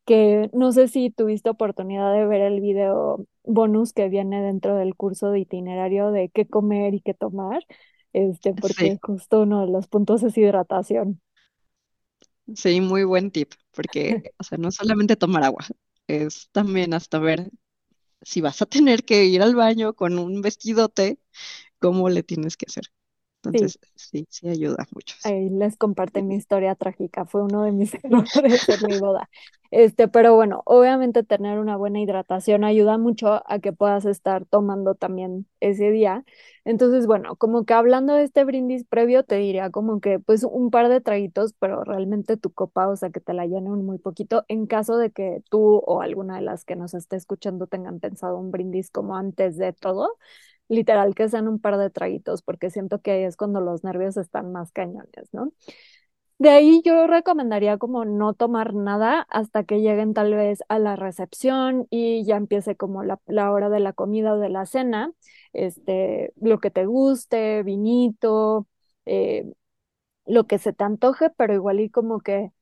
que 0.06 0.50
no 0.54 0.72
sé 0.72 0.88
si 0.88 1.10
tuviste 1.10 1.50
oportunidad 1.50 2.12
de 2.14 2.26
ver 2.26 2.42
el 2.42 2.60
video 2.62 3.26
bonus 3.44 3.92
que 3.94 4.08
viene 4.10 4.42
dentro 4.42 4.76
del 4.76 4.96
curso 4.96 5.30
de 5.32 5.40
itinerario 5.40 6.10
de 6.12 6.30
qué 6.30 6.46
comer 6.48 6.94
y 6.94 7.00
qué 7.02 7.14
tomar, 7.14 7.64
este, 8.14 8.54
porque 8.54 8.98
Sí, 8.98 9.00
justo 9.02 9.42
uno 9.42 9.62
de 9.66 9.72
los 9.72 9.88
puntos 9.88 10.22
es 10.24 10.38
hidratación. 10.38 11.20
sí, 12.54 12.80
muy 12.80 13.04
buen 13.04 13.30
tip, 13.30 13.52
porque, 13.72 14.24
o 14.38 14.44
sea, 14.44 14.58
no 14.58 14.70
solamente 14.72 15.16
tomar 15.16 15.44
agua, 15.44 15.64
es 16.06 16.48
también 16.52 16.94
hasta 16.94 17.18
ver 17.18 17.50
si 18.24 18.40
vas 18.40 18.62
a 18.62 18.66
tener 18.66 19.04
que 19.04 19.24
ir 19.26 19.42
al 19.42 19.54
baño 19.56 19.94
con 19.94 20.18
un 20.18 20.42
vestidote, 20.42 21.18
¿cómo 21.80 22.08
le 22.10 22.22
tienes 22.24 22.56
que 22.58 22.66
hacer? 22.68 22.84
Entonces, 23.44 23.78
sí, 23.94 24.26
sí, 24.30 24.48
ayuda 24.48 24.86
mucho. 24.92 25.16
Ahí 25.22 25.48
les 25.48 25.76
comparto 25.78 26.22
mi 26.22 26.34
historia 26.36 26.74
trágica, 26.74 27.24
fue 27.24 27.42
uno 27.42 27.62
de 27.64 27.72
mis 27.72 27.94
errores 28.04 28.68
en 28.68 28.86
mi 28.86 28.98
boda. 28.98 29.30
Este, 29.70 30.06
pero 30.06 30.34
bueno, 30.36 30.62
obviamente 30.66 31.24
tener 31.24 31.58
una 31.58 31.76
buena 31.76 31.98
hidratación 32.00 32.62
ayuda 32.62 32.98
mucho 32.98 33.42
a 33.50 33.58
que 33.58 33.72
puedas 33.72 34.04
estar 34.04 34.44
tomando 34.44 34.94
también 34.94 35.46
ese 35.60 35.90
día. 35.90 36.24
Entonces, 36.64 37.06
bueno, 37.06 37.36
como 37.36 37.64
que 37.64 37.72
hablando 37.74 38.14
de 38.14 38.24
este 38.24 38.44
brindis 38.44 38.84
previo, 38.84 39.24
te 39.24 39.36
diría 39.36 39.70
como 39.70 40.00
que 40.00 40.18
pues 40.20 40.44
un 40.44 40.70
par 40.70 40.88
de 40.90 41.00
traguitos, 41.00 41.54
pero 41.58 41.82
realmente 41.84 42.36
tu 42.36 42.52
copa, 42.52 42.86
o 42.88 42.94
sea, 42.96 43.10
que 43.10 43.20
te 43.20 43.32
la 43.32 43.46
llenen 43.46 43.84
muy 43.84 43.98
poquito, 43.98 44.44
en 44.48 44.66
caso 44.66 44.96
de 44.98 45.10
que 45.10 45.42
tú 45.50 45.78
o 45.86 46.02
alguna 46.02 46.36
de 46.36 46.42
las 46.42 46.64
que 46.64 46.76
nos 46.76 46.92
esté 46.94 47.16
escuchando 47.16 47.66
tengan 47.66 47.98
pensado 47.98 48.36
un 48.38 48.50
brindis 48.50 48.90
como 48.90 49.16
antes 49.16 49.56
de 49.56 49.72
todo 49.72 50.16
literal 50.68 51.14
que 51.14 51.28
sean 51.28 51.48
un 51.48 51.58
par 51.60 51.78
de 51.78 51.90
traguitos, 51.90 52.42
porque 52.42 52.70
siento 52.70 53.00
que 53.00 53.12
ahí 53.12 53.24
es 53.24 53.36
cuando 53.36 53.60
los 53.60 53.84
nervios 53.84 54.16
están 54.16 54.52
más 54.52 54.72
cañones, 54.72 55.28
¿no? 55.32 55.52
De 56.38 56.50
ahí 56.50 56.82
yo 56.84 57.06
recomendaría 57.06 57.78
como 57.78 58.04
no 58.04 58.34
tomar 58.34 58.74
nada 58.74 59.26
hasta 59.30 59.64
que 59.64 59.80
lleguen 59.80 60.14
tal 60.14 60.34
vez 60.34 60.60
a 60.68 60.78
la 60.78 60.96
recepción 60.96 61.86
y 61.90 62.24
ya 62.24 62.36
empiece 62.36 62.76
como 62.76 63.04
la, 63.04 63.18
hora 63.52 63.70
de 63.70 63.80
la 63.80 63.92
comida 63.92 64.34
o 64.34 64.38
de 64.38 64.48
la 64.50 64.66
cena, 64.66 65.12
este, 65.52 66.32
lo 66.40 66.58
que 66.58 66.70
te 66.70 66.86
guste, 66.86 67.62
vinito, 67.62 68.66
eh, 69.06 69.52
lo 70.26 70.46
que 70.46 70.58
se 70.58 70.72
te 70.72 70.84
antoje, 70.84 71.30
pero 71.30 71.54
igual 71.54 71.80
y 71.80 71.90
como 71.90 72.20
que 72.20 72.52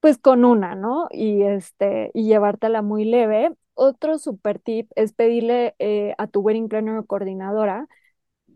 pues 0.00 0.18
con 0.18 0.44
una, 0.44 0.74
¿no? 0.74 1.08
Y 1.10 1.42
este, 1.42 2.10
y 2.14 2.24
llevártela 2.26 2.82
muy 2.82 3.04
leve 3.04 3.52
otro 3.74 4.18
super 4.18 4.58
tip 4.58 4.90
es 4.96 5.12
pedirle 5.12 5.74
eh, 5.78 6.14
a 6.18 6.26
tu 6.26 6.40
wedding 6.40 6.68
planner 6.68 6.96
o 6.98 7.06
coordinadora 7.06 7.88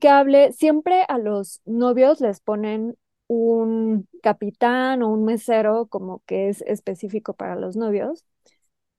que 0.00 0.08
hable, 0.08 0.52
siempre 0.52 1.04
a 1.08 1.18
los 1.18 1.60
novios 1.66 2.20
les 2.20 2.40
ponen 2.40 2.96
un 3.28 4.08
capitán 4.22 5.02
o 5.02 5.10
un 5.10 5.24
mesero 5.24 5.86
como 5.86 6.22
que 6.26 6.48
es 6.50 6.62
específico 6.62 7.34
para 7.34 7.56
los 7.56 7.76
novios. 7.76 8.24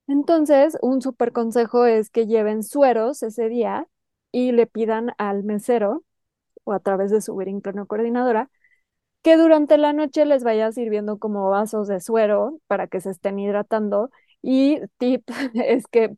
Entonces, 0.06 0.76
un 0.82 1.00
super 1.02 1.32
consejo 1.32 1.86
es 1.86 2.10
que 2.10 2.26
lleven 2.26 2.62
sueros 2.62 3.22
ese 3.22 3.48
día 3.48 3.88
y 4.32 4.52
le 4.52 4.66
pidan 4.66 5.12
al 5.18 5.44
mesero 5.44 6.04
o 6.64 6.72
a 6.72 6.80
través 6.80 7.10
de 7.10 7.20
su 7.22 7.34
wedding 7.34 7.60
planner 7.62 7.82
o 7.84 7.86
coordinadora 7.86 8.50
que 9.24 9.38
durante 9.38 9.78
la 9.78 9.94
noche 9.94 10.26
les 10.26 10.44
vaya 10.44 10.72
sirviendo 10.72 11.18
como 11.18 11.50
vasos 11.50 11.88
de 11.88 12.00
suero 12.00 12.60
para 12.68 12.88
que 12.88 13.00
se 13.02 13.10
estén 13.10 13.40
hidratando 13.40 14.10
y 14.42 14.80
tip 14.98 15.24
es 15.54 15.86
que 15.88 16.16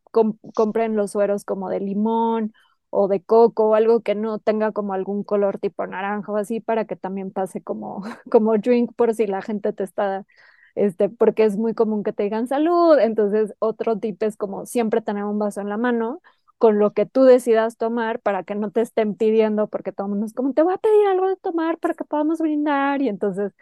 compren 0.54 0.96
los 0.96 1.12
sueros 1.12 1.44
como 1.46 1.70
de 1.70 1.80
limón 1.80 2.52
o 2.90 3.08
de 3.08 3.22
coco 3.22 3.68
o 3.70 3.74
algo 3.76 4.02
que 4.02 4.14
no 4.16 4.38
tenga 4.40 4.72
como 4.72 4.94
algún 4.94 5.24
color 5.24 5.58
tipo 5.58 5.86
naranja 5.86 6.32
o 6.32 6.36
así 6.38 6.60
para 6.60 6.86
que 6.86 6.96
también 6.96 7.32
pase 7.32 7.62
como, 7.62 8.02
como 8.30 8.58
drink 8.58 8.92
por 8.96 9.14
si 9.14 9.26
la 9.28 9.42
gente 9.42 9.72
te 9.72 9.84
está, 9.84 10.26
este, 10.74 11.08
porque 11.08 11.44
es 11.44 11.56
muy 11.56 11.74
común 11.74 12.02
que 12.04 12.12
te 12.12 12.24
digan 12.24 12.48
salud. 12.48 12.98
Entonces, 12.98 13.54
otro 13.60 13.98
tip 13.98 14.22
es 14.22 14.36
como 14.36 14.66
siempre 14.66 15.00
tener 15.02 15.24
un 15.24 15.38
vaso 15.38 15.60
en 15.60 15.68
la 15.68 15.76
mano 15.78 16.20
con 16.58 16.78
lo 16.78 16.92
que 16.92 17.06
tú 17.06 17.24
decidas 17.24 17.76
tomar 17.76 18.20
para 18.20 18.44
que 18.44 18.54
no 18.54 18.70
te 18.70 18.80
estén 18.82 19.14
pidiendo, 19.14 19.68
porque 19.68 19.92
todo 19.92 20.14
el 20.14 20.32
como, 20.34 20.52
te 20.54 20.62
voy 20.62 20.74
a 20.74 20.78
pedir 20.78 21.06
algo 21.08 21.28
de 21.28 21.36
tomar 21.36 21.78
para 21.78 21.94
que 21.94 22.04
podamos 22.04 22.38
brindar. 22.40 23.02
Y 23.02 23.08
entonces 23.08 23.52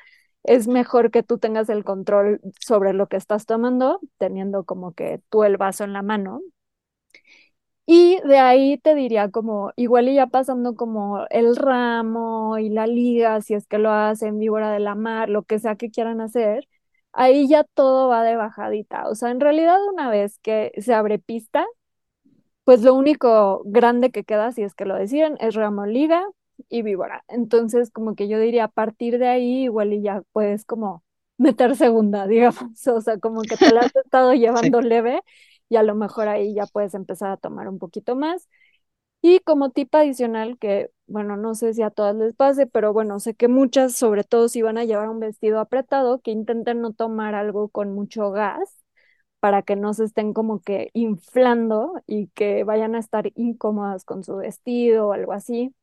es 0.45 0.69
mejor 0.69 1.11
que 1.11 1.23
tú 1.23 1.39
tengas 1.39 1.69
el 1.71 1.85
control 1.85 2.41
sobre 2.61 2.93
lo 2.95 3.09
que 3.09 3.17
estás 3.17 3.47
tomando, 3.47 4.01
teniendo 4.19 4.65
como 4.65 4.93
que 4.95 5.21
tú 5.31 5.45
el 5.45 5.57
vaso 5.57 5.85
en 5.85 5.93
la 5.95 6.03
mano. 6.03 6.41
Y 7.87 8.19
de 8.27 8.39
ahí 8.39 8.79
te 8.79 8.95
diría 8.95 9.31
como, 9.31 9.73
igual 9.77 10.09
y 10.09 10.15
ya 10.15 10.27
pasando 10.27 10.75
como 10.75 11.27
el 11.31 11.55
ramo 11.57 12.59
y 12.59 12.71
la 12.71 12.87
liga, 12.87 13.43
si 13.43 13.53
es 13.55 13.67
que 13.67 13.77
lo 13.79 13.91
hacen 13.91 14.39
víbora 14.39 14.71
de 14.73 14.81
la 14.81 14.95
mar, 14.95 15.29
lo 15.29 15.43
que 15.43 15.59
sea 15.59 15.77
que 15.77 15.91
quieran 15.91 16.21
hacer, 16.23 16.67
ahí 17.13 17.47
ya 17.47 17.65
todo 17.65 18.09
va 18.09 18.23
de 18.25 18.37
bajadita. 18.37 19.07
O 19.09 19.15
sea, 19.15 19.31
en 19.31 19.41
realidad 19.41 19.77
una 19.93 20.09
vez 20.11 20.39
que 20.39 20.73
se 20.79 20.95
abre 20.95 21.19
pista, 21.19 21.67
pues 22.65 22.83
lo 22.83 22.95
único 22.95 23.63
grande 23.67 24.11
que 24.11 24.25
queda, 24.25 24.53
si 24.53 24.63
es 24.63 24.75
que 24.75 24.85
lo 24.87 24.97
deciden, 24.97 25.37
es 25.41 25.55
ramo 25.55 25.87
liga, 25.87 26.25
y 26.69 26.83
víbora. 26.83 27.25
Entonces, 27.29 27.91
como 27.91 28.15
que 28.15 28.29
yo 28.29 28.39
diría, 28.39 28.65
a 28.65 28.69
partir 28.69 29.19
de 29.19 29.29
ahí, 29.29 29.65
igual 29.65 29.93
y 29.93 30.03
ya 30.03 30.23
puedes 30.33 30.65
como 30.65 31.03
meter 31.39 31.77
segunda, 31.77 32.27
digamos, 32.29 32.87
o 32.89 33.01
sea, 33.01 33.19
como 33.19 33.43
que 33.43 33.57
te 33.57 33.73
la 33.73 33.81
has 33.83 33.97
estado 34.05 34.35
llevando 34.35 34.81
leve 34.81 35.21
y 35.69 35.77
a 35.77 35.83
lo 35.83 35.95
mejor 35.95 36.29
ahí 36.29 36.55
ya 36.55 36.67
puedes 36.67 36.95
empezar 36.95 37.31
a 37.31 37.37
tomar 37.37 37.69
un 37.69 37.79
poquito 37.79 38.17
más. 38.17 38.49
Y 39.23 39.41
como 39.41 39.71
tip 39.71 39.95
adicional, 39.95 40.59
que 40.59 40.91
bueno, 41.07 41.37
no 41.37 41.55
sé 41.55 41.75
si 41.75 41.83
a 41.83 41.91
todas 41.91 42.15
les 42.17 42.35
pase, 42.35 42.67
pero 42.67 42.93
bueno, 42.93 43.21
sé 43.21 43.35
que 43.35 43.49
muchas, 43.49 43.95
sobre 43.97 44.25
todo 44.25 44.49
si 44.49 44.63
van 44.63 44.79
a 44.79 44.85
llevar 44.85 45.09
un 45.11 45.21
vestido 45.21 45.61
apretado, 45.61 46.21
que 46.21 46.31
intenten 46.31 46.81
no 46.83 46.93
tomar 46.93 47.35
algo 47.35 47.69
con 47.69 47.95
mucho 47.95 48.31
gas 48.31 48.84
para 49.45 49.61
que 49.63 49.77
no 49.77 49.93
se 49.93 50.05
estén 50.07 50.33
como 50.33 50.63
que 50.63 50.89
inflando 50.95 52.03
y 52.07 52.29
que 52.29 52.65
vayan 52.65 52.95
a 52.95 52.99
estar 52.99 53.31
incómodas 53.37 54.05
con 54.07 54.25
su 54.25 54.37
vestido 54.39 55.09
o 55.09 55.13
algo 55.13 55.33
así. 55.35 55.75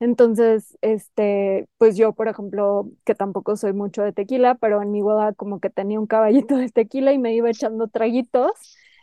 Entonces, 0.00 0.78
este, 0.82 1.68
pues 1.78 1.96
yo, 1.96 2.12
por 2.14 2.28
ejemplo, 2.28 2.90
que 3.04 3.14
tampoco 3.16 3.56
soy 3.56 3.72
mucho 3.72 4.02
de 4.02 4.12
tequila, 4.12 4.54
pero 4.56 4.82
en 4.82 4.92
mi 4.92 5.02
boda 5.02 5.32
como 5.34 5.60
que 5.60 5.70
tenía 5.70 6.00
un 6.00 6.06
caballito 6.08 6.56
de 6.56 6.70
tequila 6.70 7.12
y 7.12 7.18
me 7.18 7.34
iba 7.34 7.50
echando 7.50 7.88
traguitos, 7.88 8.52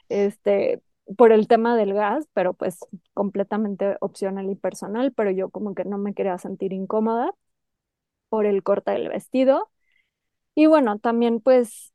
este, 0.09 0.81
por 1.17 1.31
el 1.33 1.47
tema 1.47 1.75
del 1.77 1.93
gas, 1.93 2.27
pero 2.33 2.53
pues 2.53 2.79
completamente 3.13 3.97
opcional 4.01 4.49
y 4.49 4.55
personal, 4.55 5.13
pero 5.13 5.31
yo 5.31 5.49
como 5.49 5.75
que 5.75 5.85
no 5.85 5.97
me 5.97 6.13
quería 6.13 6.37
sentir 6.37 6.73
incómoda 6.73 7.31
por 8.29 8.45
el 8.45 8.63
corte 8.63 8.91
del 8.91 9.09
vestido. 9.09 9.69
Y 10.55 10.67
bueno, 10.67 10.99
también 10.99 11.41
pues 11.41 11.93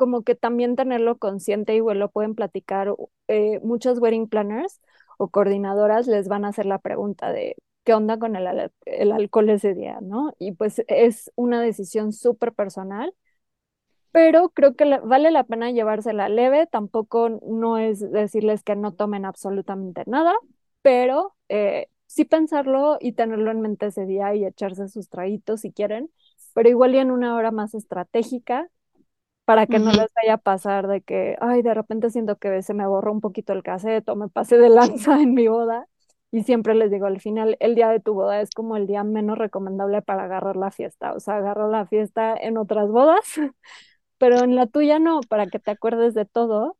como 0.00 0.22
que 0.24 0.34
también 0.34 0.76
tenerlo 0.76 1.18
consciente, 1.18 1.74
igual 1.74 1.98
lo 1.98 2.10
pueden 2.10 2.34
platicar, 2.34 2.94
eh, 3.28 3.60
muchos 3.62 3.98
wedding 4.00 4.28
planners 4.30 4.80
o 5.18 5.28
coordinadoras 5.28 6.06
les 6.06 6.26
van 6.26 6.46
a 6.46 6.48
hacer 6.48 6.64
la 6.64 6.78
pregunta 6.78 7.30
de 7.32 7.54
qué 7.84 7.92
onda 7.92 8.18
con 8.18 8.34
el, 8.34 8.72
el 8.86 9.12
alcohol 9.12 9.50
ese 9.50 9.74
día, 9.74 9.98
¿no? 10.00 10.32
Y 10.38 10.52
pues 10.52 10.82
es 10.88 11.30
una 11.36 11.60
decisión 11.60 12.14
súper 12.14 12.54
personal, 12.54 13.12
pero 14.12 14.48
creo 14.50 14.74
que 14.74 14.86
vale 15.04 15.30
la 15.30 15.44
pena 15.44 15.70
llevársela 15.70 16.30
leve, 16.30 16.66
tampoco 16.66 17.28
no 17.46 17.76
es 17.78 18.00
decirles 18.10 18.62
que 18.62 18.76
no 18.76 18.94
tomen 18.94 19.26
absolutamente 19.26 20.04
nada, 20.06 20.34
pero 20.82 21.36
eh, 21.50 21.88
sí 22.06 22.24
pensarlo 22.24 22.96
y 23.00 23.12
tenerlo 23.12 23.50
en 23.50 23.60
mente 23.60 23.88
ese 23.88 24.06
día 24.06 24.34
y 24.34 24.46
echarse 24.46 24.88
sus 24.88 25.10
traguitos 25.10 25.60
si 25.60 25.72
quieren, 25.72 26.10
pero 26.54 26.70
igual 26.70 26.94
y 26.94 26.98
en 26.98 27.10
una 27.10 27.36
hora 27.36 27.50
más 27.50 27.74
estratégica 27.74 28.70
para 29.44 29.66
que 29.66 29.78
no 29.80 29.92
les 29.92 30.08
vaya 30.14 30.34
a 30.34 30.38
pasar 30.38 30.86
de 30.88 31.02
que, 31.02 31.36
ay, 31.40 31.62
de 31.62 31.74
repente 31.74 32.10
siento 32.10 32.36
que 32.38 32.62
se 32.62 32.74
me 32.74 32.86
borró 32.86 33.12
un 33.12 33.20
poquito 33.20 33.52
el 33.52 33.62
cassette 33.62 34.08
o 34.08 34.16
me 34.16 34.28
pasé 34.28 34.58
de 34.58 34.68
lanza 34.70 35.20
en 35.20 35.34
mi 35.34 35.48
boda 35.48 35.86
y 36.32 36.44
siempre 36.44 36.74
les 36.74 36.90
digo, 36.92 37.06
al 37.06 37.20
final, 37.20 37.56
el 37.60 37.74
día 37.74 37.88
de 37.88 37.98
tu 38.00 38.14
boda 38.14 38.40
es 38.40 38.50
como 38.50 38.76
el 38.76 38.86
día 38.86 39.02
menos 39.04 39.36
recomendable 39.38 40.00
para 40.02 40.24
agarrar 40.24 40.56
la 40.56 40.70
fiesta. 40.70 41.12
O 41.14 41.20
sea, 41.20 41.36
agarrar 41.38 41.68
la 41.70 41.86
fiesta 41.86 42.36
en 42.36 42.56
otras 42.56 42.88
bodas, 42.90 43.20
pero 44.18 44.38
en 44.44 44.56
la 44.56 44.66
tuya 44.66 44.98
no, 45.00 45.20
para 45.28 45.46
que 45.48 45.58
te 45.60 45.70
acuerdes 45.72 46.14
de 46.14 46.24
todo 46.26 46.76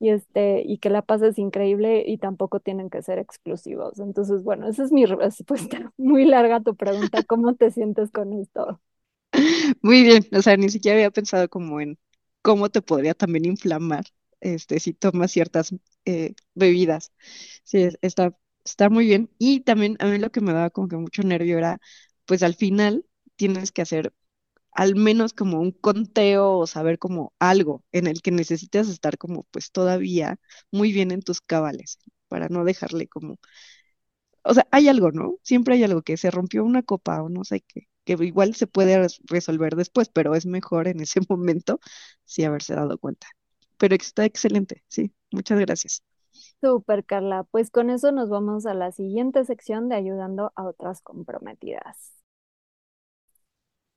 y, 0.00 0.10
este, 0.10 0.62
y 0.66 0.78
que 0.78 0.90
la 0.90 1.02
pases 1.02 1.38
increíble 1.38 2.04
y 2.06 2.18
tampoco 2.18 2.60
tienen 2.60 2.90
que 2.90 3.02
ser 3.02 3.18
exclusivos. 3.18 3.98
Entonces, 4.00 4.42
bueno, 4.44 4.68
esa 4.68 4.84
es 4.84 4.92
mi 4.92 5.06
respuesta. 5.06 5.92
Muy 5.98 6.24
larga 6.26 6.60
tu 6.60 6.76
pregunta. 6.76 7.22
¿Cómo 7.24 7.54
te 7.54 7.70
sientes 7.70 8.10
con 8.12 8.32
esto? 8.34 8.80
Muy 9.82 10.02
bien, 10.02 10.26
o 10.32 10.42
sea, 10.42 10.56
ni 10.56 10.68
siquiera 10.70 10.96
había 10.96 11.10
pensado 11.10 11.48
como 11.48 11.80
en 11.80 11.98
cómo 12.42 12.70
te 12.70 12.82
podría 12.82 13.14
también 13.14 13.44
inflamar 13.46 14.04
este, 14.40 14.80
si 14.80 14.92
tomas 14.94 15.30
ciertas 15.30 15.74
eh, 16.04 16.34
bebidas. 16.54 17.12
Sí, 17.64 17.88
está 18.02 18.36
está 18.64 18.88
muy 18.90 19.06
bien. 19.06 19.30
Y 19.38 19.60
también 19.60 19.96
a 20.00 20.06
mí 20.06 20.18
lo 20.18 20.30
que 20.30 20.40
me 20.40 20.52
daba 20.52 20.70
como 20.70 20.88
que 20.88 20.96
mucho 20.96 21.22
nervio 21.22 21.58
era, 21.58 21.80
pues 22.26 22.42
al 22.42 22.54
final 22.54 23.04
tienes 23.36 23.72
que 23.72 23.82
hacer 23.82 24.12
al 24.72 24.96
menos 24.96 25.34
como 25.34 25.60
un 25.60 25.72
conteo 25.72 26.52
o 26.58 26.66
saber 26.68 26.98
como 26.98 27.34
algo 27.40 27.84
en 27.92 28.06
el 28.08 28.22
que 28.22 28.30
necesitas 28.32 28.88
estar 28.88 29.18
como 29.18 29.44
pues 29.52 29.72
todavía 29.72 30.38
muy 30.72 30.92
bien 30.92 31.10
en 31.12 31.22
tus 31.22 31.40
cabales 31.42 31.98
para 32.28 32.48
no 32.48 32.64
dejarle 32.64 33.08
como, 33.08 33.38
o 34.44 34.54
sea, 34.54 34.66
hay 34.70 34.88
algo, 34.88 35.10
¿no? 35.12 35.36
Siempre 35.42 35.74
hay 35.74 35.84
algo 35.84 36.02
que 36.02 36.16
se 36.16 36.30
rompió 36.30 36.64
una 36.64 36.82
copa 36.82 37.22
o 37.22 37.28
no 37.28 37.44
sé 37.44 37.60
qué, 37.62 37.88
que 38.04 38.14
igual 38.24 38.54
se 38.54 38.66
puede 38.66 39.08
resolver 39.24 39.76
después, 39.76 40.08
pero 40.08 40.34
es 40.34 40.46
mejor 40.46 40.88
en 40.88 41.00
ese 41.00 41.20
momento 41.28 41.80
sí 42.24 42.44
haberse 42.44 42.74
dado 42.74 42.98
cuenta. 42.98 43.26
Pero 43.78 43.94
está 43.94 44.24
excelente, 44.24 44.84
sí, 44.88 45.12
muchas 45.32 45.58
gracias. 45.60 46.02
Super, 46.62 47.04
Carla. 47.04 47.44
Pues 47.44 47.70
con 47.70 47.90
eso 47.90 48.10
nos 48.12 48.28
vamos 48.30 48.64
a 48.66 48.74
la 48.74 48.90
siguiente 48.92 49.44
sección 49.44 49.88
de 49.90 49.96
ayudando 49.96 50.52
a 50.56 50.64
otras 50.64 51.02
comprometidas. 51.02 52.14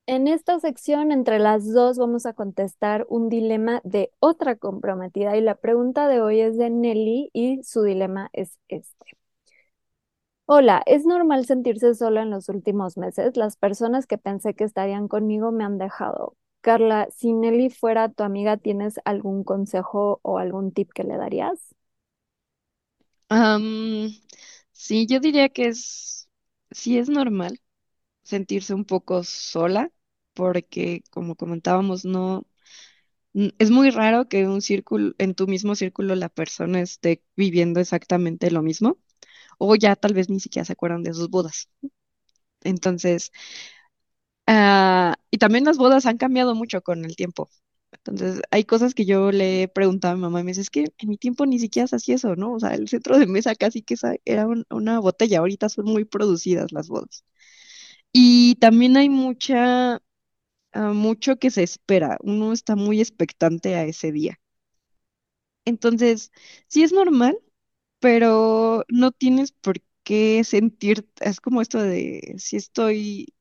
En 0.07 0.27
esta 0.27 0.59
sección, 0.59 1.11
entre 1.11 1.37
las 1.39 1.71
dos, 1.71 1.97
vamos 1.99 2.25
a 2.25 2.33
contestar 2.33 3.05
un 3.09 3.29
dilema 3.29 3.81
de 3.83 4.11
otra 4.19 4.55
comprometida 4.55 5.35
y 5.37 5.41
la 5.41 5.55
pregunta 5.55 6.07
de 6.07 6.21
hoy 6.21 6.41
es 6.41 6.57
de 6.57 6.69
Nelly 6.71 7.29
y 7.33 7.63
su 7.63 7.83
dilema 7.83 8.29
es 8.33 8.57
este. 8.67 9.17
Hola, 10.47 10.81
¿es 10.87 11.05
normal 11.05 11.45
sentirse 11.45 11.93
sola 11.95 12.21
en 12.23 12.29
los 12.31 12.49
últimos 12.49 12.97
meses? 12.97 13.37
Las 13.37 13.57
personas 13.57 14.07
que 14.07 14.17
pensé 14.17 14.53
que 14.55 14.63
estarían 14.63 15.07
conmigo 15.07 15.51
me 15.51 15.63
han 15.63 15.77
dejado. 15.77 16.35
Carla, 16.61 17.07
si 17.15 17.33
Nelly 17.33 17.69
fuera 17.69 18.09
tu 18.09 18.23
amiga, 18.23 18.57
¿tienes 18.57 18.99
algún 19.05 19.43
consejo 19.43 20.19
o 20.23 20.37
algún 20.39 20.71
tip 20.71 20.91
que 20.93 21.03
le 21.03 21.17
darías? 21.17 21.75
Am, 23.29 24.11
sí, 24.71 25.07
yo 25.07 25.19
diría 25.19 25.49
que 25.49 25.67
es, 25.67 26.29
sí 26.71 26.97
es 26.97 27.09
normal 27.09 27.59
sentirse 28.23 28.73
un 28.75 28.85
poco 28.85 29.23
sola, 29.25 29.91
porque 30.33 31.03
como 31.11 31.35
comentábamos, 31.35 32.05
no, 32.05 32.47
es 33.33 33.71
muy 33.71 33.89
raro 33.91 34.27
que 34.29 34.47
un 34.47 34.61
círculo, 34.61 35.13
en 35.17 35.35
tu 35.35 35.47
mismo 35.47 35.75
círculo 35.75 36.15
la 36.15 36.29
persona 36.29 36.81
esté 36.81 37.23
viviendo 37.35 37.79
exactamente 37.79 38.51
lo 38.51 38.61
mismo, 38.63 38.97
o 39.59 39.75
ya 39.75 39.95
tal 39.95 40.13
vez 40.13 40.29
ni 40.29 40.39
siquiera 40.39 40.65
se 40.65 40.73
acuerdan 40.73 41.03
de 41.03 41.13
sus 41.13 41.29
bodas. 41.29 41.69
Entonces, 42.63 43.31
ah, 44.47 45.15
y 45.31 45.37
también 45.37 45.65
las 45.65 45.77
bodas 45.77 46.05
han 46.05 46.17
cambiado 46.17 46.55
mucho 46.55 46.81
con 46.81 47.05
el 47.05 47.15
tiempo. 47.15 47.49
Entonces, 47.91 48.41
hay 48.51 48.65
cosas 48.65 48.93
que 48.93 49.05
yo 49.05 49.31
le 49.31 49.63
he 49.63 49.67
preguntado 49.67 50.13
a 50.13 50.15
mi 50.17 50.21
mamá 50.23 50.41
y 50.41 50.43
me 50.43 50.51
dice, 50.51 50.61
es 50.61 50.69
que 50.69 50.85
en 50.97 51.09
mi 51.09 51.17
tiempo 51.17 51.45
ni 51.45 51.59
siquiera 51.59 51.87
se 51.87 51.95
hacía 51.97 52.15
eso, 52.15 52.35
¿no? 52.35 52.53
O 52.53 52.59
sea, 52.59 52.73
el 52.75 52.87
centro 52.89 53.17
de 53.17 53.25
mesa 53.27 53.55
casi 53.55 53.81
que 53.83 53.95
era 54.25 54.47
un- 54.47 54.65
una 54.69 54.99
botella, 54.99 55.39
ahorita 55.39 55.69
son 55.69 55.85
muy 55.85 56.05
producidas 56.05 56.71
las 56.73 56.89
bodas. 56.89 57.23
Y 58.13 58.55
también 58.57 58.97
hay 58.97 59.09
mucha, 59.09 59.95
ah, 60.73 60.93
mucho 60.93 61.37
que 61.37 61.51
se 61.51 61.63
espera, 61.63 62.17
uno 62.23 62.53
está 62.53 62.75
muy 62.75 63.01
expectante 63.01 63.75
a 63.75 63.85
ese 63.85 64.11
día. 64.13 64.39
Entonces, 65.65 66.31
sí 66.67 66.83
es 66.83 66.91
normal, 66.93 67.37
pero 67.99 68.83
no 68.89 69.11
tienes 69.11 69.51
por 69.51 69.77
qué 70.03 70.43
sentir, 70.43 71.07
es 71.21 71.41
como 71.41 71.61
esto 71.61 71.81
de 71.81 72.35
si 72.37 72.57
estoy 72.57 73.33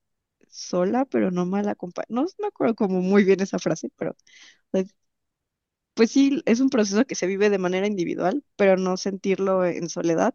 sola, 0.48 1.04
pero 1.06 1.30
no 1.30 1.46
mal 1.46 1.68
acompañada. 1.68 2.08
No 2.22 2.26
me 2.40 2.48
acuerdo 2.48 2.74
como 2.76 3.02
muy 3.02 3.24
bien 3.24 3.40
esa 3.42 3.58
frase, 3.58 3.90
pero 3.96 4.16
pues, 4.70 4.94
pues 5.94 6.10
sí, 6.10 6.42
es 6.46 6.60
un 6.60 6.70
proceso 6.70 7.04
que 7.06 7.14
se 7.14 7.26
vive 7.26 7.50
de 7.50 7.58
manera 7.58 7.86
individual, 7.86 8.44
pero 8.56 8.76
no 8.76 8.96
sentirlo 8.96 9.64
en 9.64 9.88
soledad, 9.88 10.34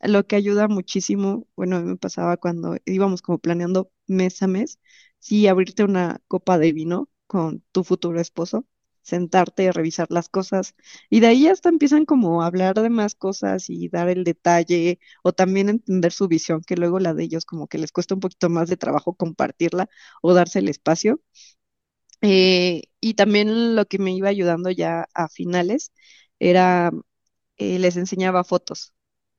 lo 0.00 0.26
que 0.26 0.36
ayuda 0.36 0.66
muchísimo, 0.68 1.46
bueno, 1.56 1.76
a 1.76 1.80
me 1.80 1.96
pasaba 1.96 2.36
cuando 2.36 2.76
íbamos 2.86 3.22
como 3.22 3.38
planeando 3.38 3.90
mes 4.06 4.42
a 4.42 4.48
mes, 4.48 4.80
sí, 5.20 5.46
abrirte 5.46 5.84
una 5.84 6.20
copa 6.28 6.58
de 6.58 6.72
vino 6.72 7.08
con 7.28 7.60
tu 7.72 7.84
futuro 7.84 8.20
esposo, 8.20 8.66
sentarte, 9.06 9.72
revisar 9.72 10.06
las 10.10 10.28
cosas, 10.28 10.74
y 11.10 11.20
de 11.20 11.28
ahí 11.28 11.48
hasta 11.48 11.68
empiezan 11.68 12.04
como 12.06 12.42
a 12.42 12.46
hablar 12.46 12.74
de 12.80 12.90
más 12.90 13.14
cosas 13.14 13.70
y 13.70 13.88
dar 13.88 14.08
el 14.08 14.24
detalle, 14.24 14.98
o 15.22 15.32
también 15.32 15.68
entender 15.68 16.12
su 16.12 16.28
visión, 16.28 16.62
que 16.62 16.76
luego 16.76 16.98
la 17.00 17.14
de 17.14 17.24
ellos 17.24 17.44
como 17.46 17.68
que 17.68 17.78
les 17.78 17.92
cuesta 17.92 18.14
un 18.14 18.20
poquito 18.20 18.48
más 18.50 18.68
de 18.68 18.76
trabajo 18.76 19.14
compartirla 19.14 19.88
o 20.22 20.34
darse 20.34 20.58
el 20.60 20.68
espacio. 20.68 21.20
Eh, 22.22 22.82
y 23.00 23.14
también 23.14 23.76
lo 23.76 23.86
que 23.86 23.98
me 23.98 24.12
iba 24.14 24.28
ayudando 24.28 24.70
ya 24.70 25.06
a 25.14 25.28
finales 25.28 25.92
era, 26.38 26.90
eh, 27.58 27.78
les 27.78 27.96
enseñaba 27.96 28.44
fotos, 28.44 28.94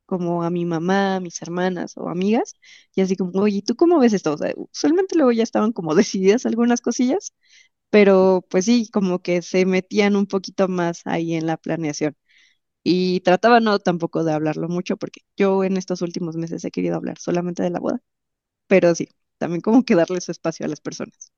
como 0.05 0.43
a 0.43 0.49
mi 0.51 0.65
mamá, 0.65 1.17
a 1.17 1.19
mis 1.21 1.41
hermanas 1.41 1.97
o 1.97 2.09
amigas, 2.09 2.55
y 2.95 3.01
así 3.01 3.15
como, 3.17 3.41
oye, 3.41 3.61
¿tú 3.63 3.75
cómo 3.75 3.99
ves 3.99 4.13
esto? 4.13 4.33
O 4.33 4.37
sea, 4.37 4.53
usualmente 4.57 5.15
luego 5.17 5.31
ya 5.33 5.43
estaban 5.43 5.73
como 5.73 5.95
decididas 5.95 6.45
algunas 6.45 6.81
cosillas, 6.81 7.33
pero 7.97 8.45
pues 8.49 8.65
sí, 8.65 8.89
como 8.91 9.21
que 9.21 9.41
se 9.41 9.65
metían 9.65 10.15
un 10.15 10.27
poquito 10.27 10.67
más 10.67 11.01
ahí 11.05 11.35
en 11.35 11.47
la 11.47 11.57
planeación. 11.57 12.15
Y 12.83 13.21
trataba 13.21 13.59
no 13.61 13.79
tampoco 13.79 14.23
de 14.25 14.33
hablarlo 14.33 14.69
mucho, 14.69 14.97
porque 14.97 15.21
yo 15.37 15.63
en 15.65 15.77
estos 15.77 16.01
últimos 16.03 16.35
meses 16.37 16.65
he 16.65 16.71
querido 16.71 16.97
hablar 16.97 17.19
solamente 17.19 17.63
de 17.63 17.71
la 17.71 17.79
boda, 17.79 18.01
pero 18.67 18.95
sí, 18.95 19.09
también 19.39 19.61
como 19.61 19.83
que 19.85 19.95
darle 19.95 20.21
su 20.21 20.31
espacio 20.31 20.65
a 20.65 20.69
las 20.69 20.81
personas. 20.81 21.31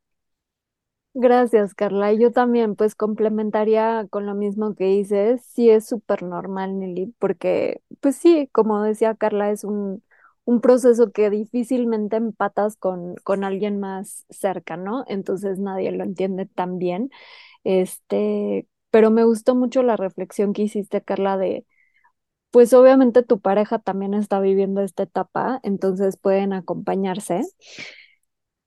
Gracias, 1.14 1.74
Carla. 1.76 2.14
Y 2.14 2.20
Yo 2.20 2.32
también, 2.32 2.76
pues 2.76 2.96
complementaría 2.96 4.08
con 4.10 4.26
lo 4.26 4.36
mismo 4.36 4.76
que 4.76 4.86
dices. 4.86 5.42
Sí 5.44 5.70
es 5.70 5.86
súper 5.88 6.24
normal, 6.24 6.80
Nelly, 6.80 7.14
porque, 7.20 7.82
pues 8.00 8.16
sí, 8.16 8.48
como 8.52 8.82
decía 8.84 9.16
Carla, 9.16 9.52
es 9.52 9.64
un, 9.64 10.04
un 10.50 10.62
proceso 10.62 11.12
que 11.12 11.30
difícilmente 11.30 12.18
empatas 12.18 12.76
con, 12.78 13.16
con 13.24 13.44
alguien 13.44 13.80
más 13.80 14.26
cerca, 14.30 14.78
¿no? 14.78 15.06
Entonces 15.08 15.60
nadie 15.60 15.92
lo 15.92 16.04
entiende 16.04 16.46
tan 16.48 16.80
bien. 16.80 17.10
Este, 17.66 18.68
pero 18.92 19.12
me 19.12 19.26
gustó 19.26 19.56
mucho 19.56 19.84
la 19.84 19.98
reflexión 19.98 20.54
que 20.54 20.64
hiciste, 20.64 21.04
Carla, 21.04 21.38
de, 21.38 21.66
pues 22.52 22.74
obviamente 22.74 23.24
tu 23.24 23.40
pareja 23.42 23.80
también 23.80 24.14
está 24.16 24.40
viviendo 24.40 24.82
esta 24.82 25.04
etapa, 25.04 25.60
entonces 25.64 26.18
pueden 26.18 26.54
acompañarse. 26.54 27.44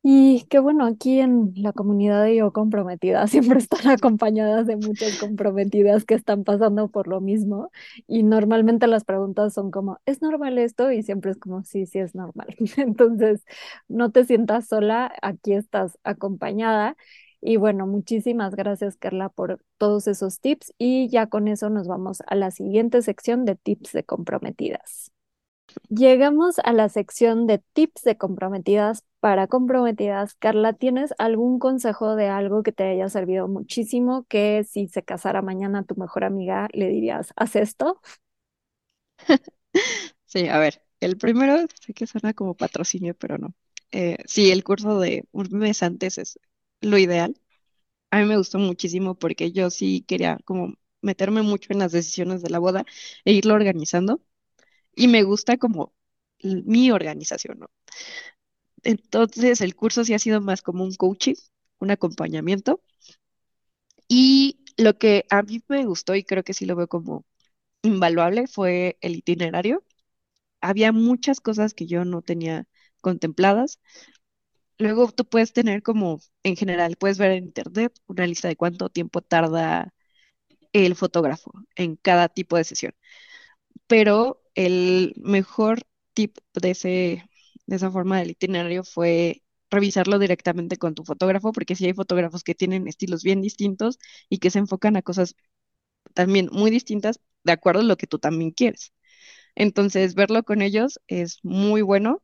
Y 0.05 0.47
qué 0.51 0.59
bueno, 0.59 0.85
aquí 0.87 1.21
en 1.21 1.53
la 1.57 1.73
comunidad 1.73 2.25
de 2.25 2.35
Yo 2.37 2.53
Comprometida 2.53 3.27
siempre 3.29 3.59
están 3.61 3.87
acompañadas 3.89 4.67
de 4.67 4.77
muchas 4.77 5.19
comprometidas 5.19 6.05
que 6.05 6.15
están 6.15 6.43
pasando 6.45 6.89
por 6.91 7.07
lo 7.07 7.21
mismo. 7.21 7.71
Y 8.09 8.23
normalmente 8.25 8.87
las 8.89 9.05
preguntas 9.05 9.55
son 9.55 9.71
como, 9.71 10.01
¿es 10.07 10.21
normal 10.21 10.59
esto? 10.59 10.91
Y 10.91 11.03
siempre 11.05 11.31
es 11.31 11.39
como, 11.39 11.63
sí, 11.65 11.87
sí 11.87 12.01
es 12.01 12.15
normal. 12.17 12.49
Entonces, 12.77 13.45
no 13.89 14.11
te 14.11 14.25
sientas 14.25 14.67
sola, 14.69 15.13
aquí 15.23 15.53
estás 15.55 15.97
acompañada. 16.05 16.97
Y 17.41 17.57
bueno, 17.57 17.87
muchísimas 17.87 18.55
gracias, 18.57 18.97
Carla, 18.97 19.29
por 19.29 19.63
todos 19.79 20.07
esos 20.09 20.41
tips. 20.41 20.73
Y 20.79 21.09
ya 21.11 21.27
con 21.29 21.47
eso 21.49 21.71
nos 21.71 21.87
vamos 21.89 22.23
a 22.27 22.35
la 22.35 22.51
siguiente 22.51 23.03
sección 23.03 23.45
de 23.45 23.55
tips 23.57 23.93
de 23.93 24.05
comprometidas. 24.05 25.12
Llegamos 25.89 26.59
a 26.61 26.73
la 26.73 26.89
sección 26.89 27.47
de 27.47 27.59
tips 27.75 28.03
de 28.05 28.17
comprometidas 28.17 29.05
para 29.21 29.47
comprometidas. 29.47 30.35
Carla, 30.35 30.73
¿tienes 30.73 31.13
algún 31.19 31.59
consejo 31.59 32.17
de 32.17 32.29
algo 32.29 32.63
que 32.63 32.73
te 32.73 32.85
haya 32.85 33.09
servido 33.11 33.47
muchísimo 33.49 34.25
que 34.29 34.65
si 34.65 34.89
se 34.89 35.03
casara 35.03 35.43
mañana 35.43 35.85
tu 35.85 35.95
mejor 35.97 36.25
amiga 36.25 36.69
le 36.73 36.89
dirías, 36.89 37.33
haz 37.37 37.57
esto? 37.57 38.01
Sí, 40.27 40.49
a 40.49 40.59
ver, 40.59 40.83
el 41.01 41.17
primero, 41.19 41.57
sé 41.81 41.95
que 41.95 42.07
suena 42.07 42.35
como 42.35 42.57
patrocinio, 42.57 43.15
pero 43.15 43.39
no. 43.39 43.55
Eh, 43.93 44.17
sí, 44.27 44.51
el 44.51 44.65
curso 44.65 44.99
de 45.01 45.27
un 45.33 45.49
mes 45.53 45.83
antes 45.83 46.19
es 46.19 46.39
lo 46.81 46.99
ideal. 46.99 47.37
A 48.11 48.21
mí 48.21 48.27
me 48.27 48.37
gustó 48.39 48.59
muchísimo 48.59 49.17
porque 49.17 49.53
yo 49.53 49.71
sí 49.71 50.05
quería 50.09 50.39
como 50.47 50.75
meterme 51.03 51.43
mucho 51.43 51.73
en 51.73 51.81
las 51.81 51.93
decisiones 51.93 52.43
de 52.43 52.51
la 52.51 52.59
boda 52.61 52.85
e 53.25 53.33
irlo 53.35 53.55
organizando. 53.55 54.23
Y 54.95 55.09
me 55.09 55.23
gusta 55.23 55.59
como 55.59 55.93
mi 56.43 56.91
organización, 56.91 57.59
¿no? 57.61 57.69
Entonces, 58.85 59.61
el 59.61 59.75
curso 59.75 60.05
sí 60.05 60.15
ha 60.15 60.19
sido 60.21 60.41
más 60.41 60.63
como 60.63 60.85
un 60.85 60.95
coaching, 60.95 61.35
un 61.81 61.91
acompañamiento. 61.91 62.81
Y 64.09 64.65
lo 64.77 64.99
que 64.99 65.27
a 65.31 65.43
mí 65.43 65.63
me 65.69 65.85
gustó 65.87 66.15
y 66.15 66.25
creo 66.25 66.45
que 66.45 66.55
sí 66.55 66.67
lo 66.67 66.77
veo 66.77 66.89
como 66.89 67.25
invaluable 67.83 68.47
fue 68.49 68.99
el 69.03 69.17
itinerario. 69.17 69.85
Había 70.61 70.93
muchas 70.93 71.41
cosas 71.41 71.75
que 71.75 71.87
yo 71.87 72.05
no 72.05 72.23
tenía 72.23 72.67
contempladas. 73.03 73.81
Luego 74.79 75.11
tú 75.13 75.25
puedes 75.27 75.53
tener 75.53 75.83
como, 75.83 76.21
en 76.43 76.57
general, 76.57 76.97
puedes 76.99 77.19
ver 77.19 77.33
en 77.33 77.45
internet 77.45 77.93
una 78.07 78.27
lista 78.27 78.49
de 78.49 78.57
cuánto 78.57 78.89
tiempo 78.91 79.23
tarda 79.23 79.95
el 80.73 80.97
fotógrafo 80.97 81.53
en 81.77 81.97
cada 81.97 82.29
tipo 82.31 82.57
de 82.59 82.65
sesión. 82.65 82.95
Pero 83.87 84.42
el 84.55 85.15
mejor 85.17 85.83
tip 86.15 86.39
de 86.55 86.71
ese, 86.73 87.25
de 87.67 87.77
esa 87.77 87.91
forma 87.91 88.19
del 88.19 88.31
itinerario 88.33 88.85
fue 88.85 89.43
revisarlo 89.71 90.19
directamente 90.19 90.77
con 90.79 90.95
tu 90.95 91.05
fotógrafo, 91.05 91.53
porque 91.53 91.77
sí 91.77 91.87
hay 91.87 91.95
fotógrafos 91.95 92.45
que 92.45 92.55
tienen 92.55 92.89
estilos 92.89 93.23
bien 93.23 93.41
distintos 93.41 93.99
y 94.29 94.39
que 94.39 94.51
se 94.51 94.59
enfocan 94.61 94.97
a 94.97 95.03
cosas 95.03 95.35
también 96.15 96.49
muy 96.53 96.71
distintas 96.71 97.21
de 97.45 97.53
acuerdo 97.53 97.81
a 97.81 97.85
lo 97.85 97.97
que 97.97 98.07
tú 98.07 98.19
también 98.19 98.51
quieres. 98.53 98.93
Entonces, 99.55 100.15
verlo 100.15 100.43
con 100.45 100.63
ellos 100.63 101.01
es 101.09 101.39
muy 101.45 101.83
bueno, 101.83 102.23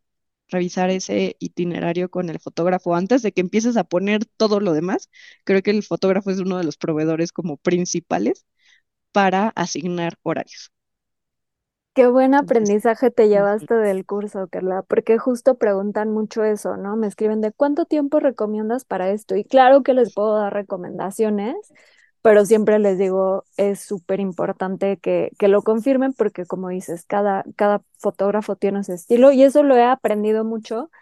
revisar 0.48 0.90
ese 0.90 1.36
itinerario 1.40 2.10
con 2.10 2.30
el 2.30 2.40
fotógrafo 2.40 2.94
antes 2.96 3.22
de 3.22 3.32
que 3.32 3.40
empieces 3.42 3.76
a 3.76 3.84
poner 3.84 4.24
todo 4.26 4.60
lo 4.60 4.72
demás. 4.74 5.10
Creo 5.44 5.62
que 5.62 5.70
el 5.72 5.82
fotógrafo 5.84 6.30
es 6.30 6.38
uno 6.40 6.58
de 6.58 6.64
los 6.64 6.76
proveedores 6.78 7.32
como 7.32 7.56
principales 7.58 8.46
para 9.12 9.48
asignar 9.50 10.18
horarios. 10.22 10.72
Qué 11.98 12.06
buen 12.06 12.36
aprendizaje 12.36 13.10
te 13.10 13.28
llevaste 13.28 13.74
del 13.74 14.06
curso, 14.06 14.46
Carla, 14.46 14.82
porque 14.82 15.18
justo 15.18 15.56
preguntan 15.56 16.12
mucho 16.12 16.44
eso, 16.44 16.76
¿no? 16.76 16.94
Me 16.94 17.08
escriben 17.08 17.40
de 17.40 17.50
cuánto 17.50 17.86
tiempo 17.86 18.20
recomiendas 18.20 18.84
para 18.84 19.10
esto. 19.10 19.34
Y 19.34 19.42
claro 19.42 19.82
que 19.82 19.94
les 19.94 20.14
puedo 20.14 20.36
dar 20.36 20.52
recomendaciones, 20.54 21.56
pero 22.22 22.44
siempre 22.44 22.78
les 22.78 22.98
digo, 22.98 23.42
es 23.56 23.80
súper 23.80 24.20
importante 24.20 24.98
que, 24.98 25.32
que 25.40 25.48
lo 25.48 25.62
confirmen 25.62 26.12
porque 26.12 26.46
como 26.46 26.68
dices, 26.68 27.04
cada, 27.04 27.44
cada 27.56 27.82
fotógrafo 27.98 28.54
tiene 28.54 28.84
su 28.84 28.92
estilo 28.92 29.32
y 29.32 29.42
eso 29.42 29.64
lo 29.64 29.74
he 29.76 29.82
aprendido 29.82 30.44
mucho 30.44 30.92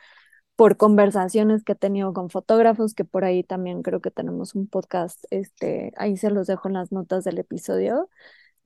por 0.56 0.78
conversaciones 0.78 1.62
que 1.62 1.72
he 1.72 1.76
tenido 1.76 2.14
con 2.14 2.30
fotógrafos, 2.30 2.94
que 2.94 3.04
por 3.04 3.26
ahí 3.26 3.44
también 3.44 3.82
creo 3.82 4.00
que 4.00 4.10
tenemos 4.10 4.54
un 4.54 4.66
podcast, 4.66 5.22
este, 5.30 5.92
ahí 5.98 6.16
se 6.16 6.30
los 6.30 6.46
dejo 6.46 6.68
en 6.68 6.74
las 6.74 6.90
notas 6.90 7.24
del 7.24 7.36
episodio 7.38 8.08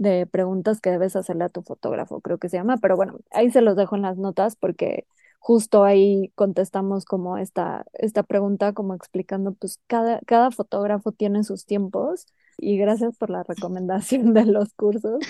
de 0.00 0.26
preguntas 0.26 0.80
que 0.80 0.90
debes 0.90 1.14
hacerle 1.14 1.44
a 1.44 1.48
tu 1.50 1.62
fotógrafo, 1.62 2.20
creo 2.22 2.38
que 2.38 2.48
se 2.48 2.56
llama, 2.56 2.78
pero 2.78 2.96
bueno, 2.96 3.18
ahí 3.30 3.50
se 3.50 3.60
los 3.60 3.76
dejo 3.76 3.96
en 3.96 4.02
las 4.02 4.16
notas 4.16 4.56
porque 4.56 5.06
justo 5.38 5.84
ahí 5.84 6.32
contestamos 6.36 7.04
como 7.04 7.36
esta, 7.36 7.84
esta 7.92 8.22
pregunta, 8.22 8.72
como 8.72 8.94
explicando, 8.94 9.52
pues 9.52 9.78
cada, 9.86 10.20
cada 10.26 10.50
fotógrafo 10.50 11.12
tiene 11.12 11.44
sus 11.44 11.66
tiempos 11.66 12.26
y 12.56 12.78
gracias 12.78 13.16
por 13.18 13.28
la 13.28 13.42
recomendación 13.42 14.32
de 14.34 14.46
los 14.46 14.72
cursos. 14.72 15.20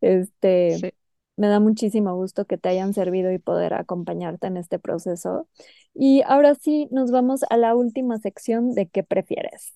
Este, 0.00 0.94
me 1.36 1.46
da 1.48 1.60
muchísimo 1.60 2.14
gusto 2.16 2.46
que 2.46 2.58
te 2.58 2.68
hayan 2.68 2.94
servido 2.94 3.30
y 3.32 3.38
poder 3.38 3.74
acompañarte 3.74 4.48
en 4.48 4.56
este 4.56 4.80
proceso. 4.80 5.48
Y 5.94 6.22
ahora 6.26 6.56
sí, 6.56 6.88
nos 6.90 7.12
vamos 7.12 7.44
a 7.48 7.56
la 7.56 7.76
última 7.76 8.18
sección 8.18 8.74
de 8.74 8.88
qué 8.88 9.04
prefieres. 9.04 9.72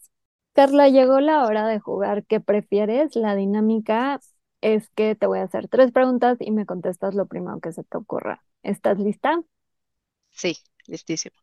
Carla, 0.55 0.89
llegó 0.89 1.21
la 1.21 1.45
hora 1.47 1.67
de 1.69 1.79
jugar 1.79 2.25
qué 2.27 2.41
prefieres. 2.41 3.15
La 3.17 3.35
dinámica 3.37 4.21
es 4.61 4.88
que 4.90 5.14
te 5.14 5.27
voy 5.27 5.40
a 5.40 5.44
hacer 5.44 5.68
tres 5.68 5.92
preguntas 5.92 6.38
y 6.40 6.51
me 6.53 6.66
contestas 6.66 7.14
lo 7.14 7.27
primero 7.27 7.61
que 7.61 7.73
se 7.73 7.85
te 7.85 7.96
ocurra. 7.99 8.44
¿Estás 8.62 8.99
lista? 8.99 9.40
Sí, 10.31 10.57
listísimo. 10.88 11.37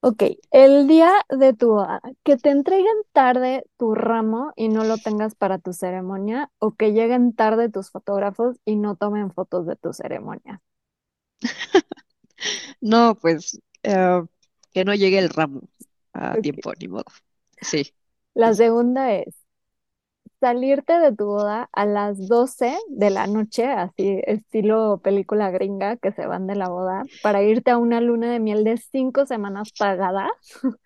Ok, 0.00 0.22
el 0.50 0.86
día 0.86 1.10
de 1.30 1.54
tu 1.54 1.68
boda, 1.70 2.00
que 2.24 2.36
te 2.36 2.50
entreguen 2.50 2.94
tarde 3.12 3.64
tu 3.78 3.94
ramo 3.94 4.52
y 4.54 4.68
no 4.68 4.84
lo 4.84 4.98
tengas 4.98 5.34
para 5.34 5.58
tu 5.58 5.72
ceremonia, 5.72 6.50
o 6.58 6.72
que 6.74 6.92
lleguen 6.92 7.32
tarde 7.34 7.70
tus 7.70 7.90
fotógrafos 7.90 8.58
y 8.66 8.76
no 8.76 8.96
tomen 8.96 9.32
fotos 9.32 9.66
de 9.66 9.76
tu 9.76 9.92
ceremonia. 9.94 10.60
No, 12.80 13.14
pues 13.16 13.60
eh, 13.82 14.22
que 14.72 14.84
no 14.84 14.94
llegue 14.94 15.18
el 15.18 15.30
ramo 15.30 15.62
a 16.12 16.36
tiempo, 16.38 16.72
ni 16.78 16.88
modo. 16.88 17.04
Sí. 17.60 17.94
La 18.34 18.54
segunda 18.54 19.12
es 19.12 19.34
salirte 20.44 20.98
de 20.98 21.10
tu 21.16 21.24
boda 21.24 21.70
a 21.72 21.86
las 21.86 22.28
12 22.28 22.76
de 22.88 23.08
la 23.08 23.26
noche, 23.26 23.64
así 23.64 24.20
estilo 24.26 25.00
película 25.02 25.50
gringa 25.50 25.96
que 25.96 26.12
se 26.12 26.26
van 26.26 26.46
de 26.46 26.54
la 26.54 26.68
boda, 26.68 27.04
para 27.22 27.42
irte 27.42 27.70
a 27.70 27.78
una 27.78 28.02
luna 28.02 28.30
de 28.30 28.40
miel 28.40 28.62
de 28.62 28.76
cinco 28.76 29.24
semanas 29.24 29.72
pagada. 29.78 30.28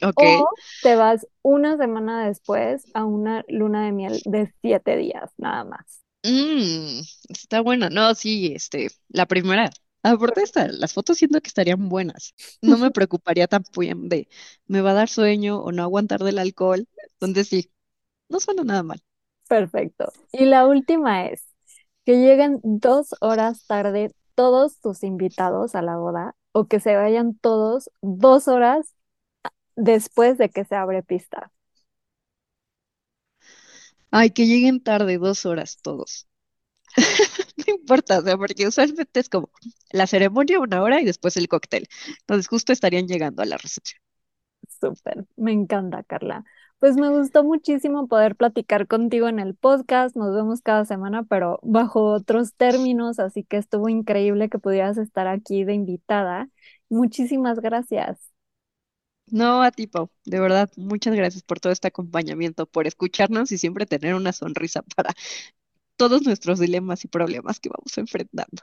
Ok. 0.00 0.22
O 0.22 0.50
te 0.84 0.94
vas 0.94 1.26
una 1.42 1.76
semana 1.76 2.24
después 2.28 2.84
a 2.94 3.04
una 3.04 3.44
luna 3.48 3.84
de 3.84 3.90
miel 3.90 4.20
de 4.26 4.54
siete 4.62 4.96
días, 4.96 5.32
nada 5.38 5.64
más. 5.64 6.04
Mm, 6.22 7.00
está 7.28 7.60
buena. 7.62 7.90
No, 7.90 8.14
sí, 8.14 8.52
este, 8.54 8.90
la 9.08 9.26
primera. 9.26 9.70
Aparte, 10.04 10.44
esta, 10.44 10.68
las 10.68 10.92
fotos 10.92 11.18
siento 11.18 11.40
que 11.40 11.48
estarían 11.48 11.88
buenas. 11.88 12.32
No 12.62 12.78
me 12.78 12.90
preocuparía 12.92 13.48
bien 13.76 14.08
de 14.08 14.28
me 14.68 14.82
va 14.82 14.92
a 14.92 14.94
dar 14.94 15.08
sueño 15.08 15.58
o 15.58 15.72
no 15.72 15.82
aguantar 15.82 16.20
del 16.22 16.38
alcohol. 16.38 16.86
Donde 17.18 17.42
sí, 17.42 17.72
no 18.28 18.40
suena 18.40 18.64
nada 18.64 18.82
mal. 18.82 19.02
Perfecto. 19.48 20.12
Y 20.32 20.44
la 20.46 20.66
última 20.66 21.26
es 21.26 21.44
que 22.04 22.16
lleguen 22.18 22.60
dos 22.62 23.14
horas 23.20 23.66
tarde 23.66 24.12
todos 24.34 24.80
tus 24.80 25.02
invitados 25.04 25.74
a 25.74 25.82
la 25.82 25.96
boda 25.96 26.36
o 26.52 26.66
que 26.66 26.80
se 26.80 26.96
vayan 26.96 27.34
todos 27.38 27.90
dos 28.02 28.48
horas 28.48 28.94
después 29.76 30.38
de 30.38 30.50
que 30.50 30.64
se 30.64 30.76
abre 30.76 31.02
pista. 31.04 31.52
Ay, 34.10 34.30
que 34.30 34.46
lleguen 34.46 34.82
tarde 34.82 35.18
dos 35.18 35.46
horas 35.46 35.78
todos. 35.82 36.26
No 37.56 37.64
importa, 37.74 38.18
o 38.20 38.22
sea, 38.24 38.36
porque 38.38 38.66
usualmente 38.68 39.20
es 39.20 39.28
como 39.28 39.50
la 39.92 40.06
ceremonia 40.06 40.60
una 40.60 40.82
hora 40.82 41.00
y 41.00 41.04
después 41.04 41.36
el 41.36 41.48
cóctel. 41.48 41.88
Entonces 42.20 42.48
justo 42.48 42.72
estarían 42.72 43.08
llegando 43.08 43.42
a 43.42 43.46
la 43.46 43.58
recepción. 43.58 44.00
Súper, 44.80 45.26
me 45.36 45.52
encanta, 45.52 46.02
Carla. 46.04 46.44
Pues 46.80 46.96
me 46.96 47.08
gustó 47.10 47.42
muchísimo 47.44 48.06
poder 48.06 48.36
platicar 48.36 48.86
contigo 48.86 49.28
en 49.28 49.40
el 49.40 49.54
podcast. 49.56 50.14
Nos 50.16 50.34
vemos 50.34 50.62
cada 50.62 50.84
semana, 50.84 51.24
pero 51.24 51.58
bajo 51.62 52.04
otros 52.12 52.54
términos, 52.54 53.18
así 53.18 53.42
que 53.44 53.56
estuvo 53.56 53.88
increíble 53.88 54.48
que 54.48 54.58
pudieras 54.60 54.96
estar 54.98 55.26
aquí 55.26 55.64
de 55.64 55.74
invitada. 55.74 56.48
Muchísimas 56.88 57.58
gracias. 57.60 58.18
No, 59.26 59.62
a 59.62 59.70
ti. 59.70 59.90
De 60.24 60.40
verdad, 60.40 60.70
muchas 60.76 61.14
gracias 61.14 61.42
por 61.42 61.60
todo 61.60 61.72
este 61.72 61.88
acompañamiento, 61.88 62.66
por 62.66 62.86
escucharnos 62.86 63.52
y 63.52 63.58
siempre 63.58 63.86
tener 63.86 64.14
una 64.14 64.32
sonrisa 64.32 64.82
para 64.96 65.14
todos 65.96 66.22
nuestros 66.24 66.58
dilemas 66.60 67.04
y 67.04 67.08
problemas 67.08 67.60
que 67.60 67.70
vamos 67.70 67.98
enfrentando. 67.98 68.62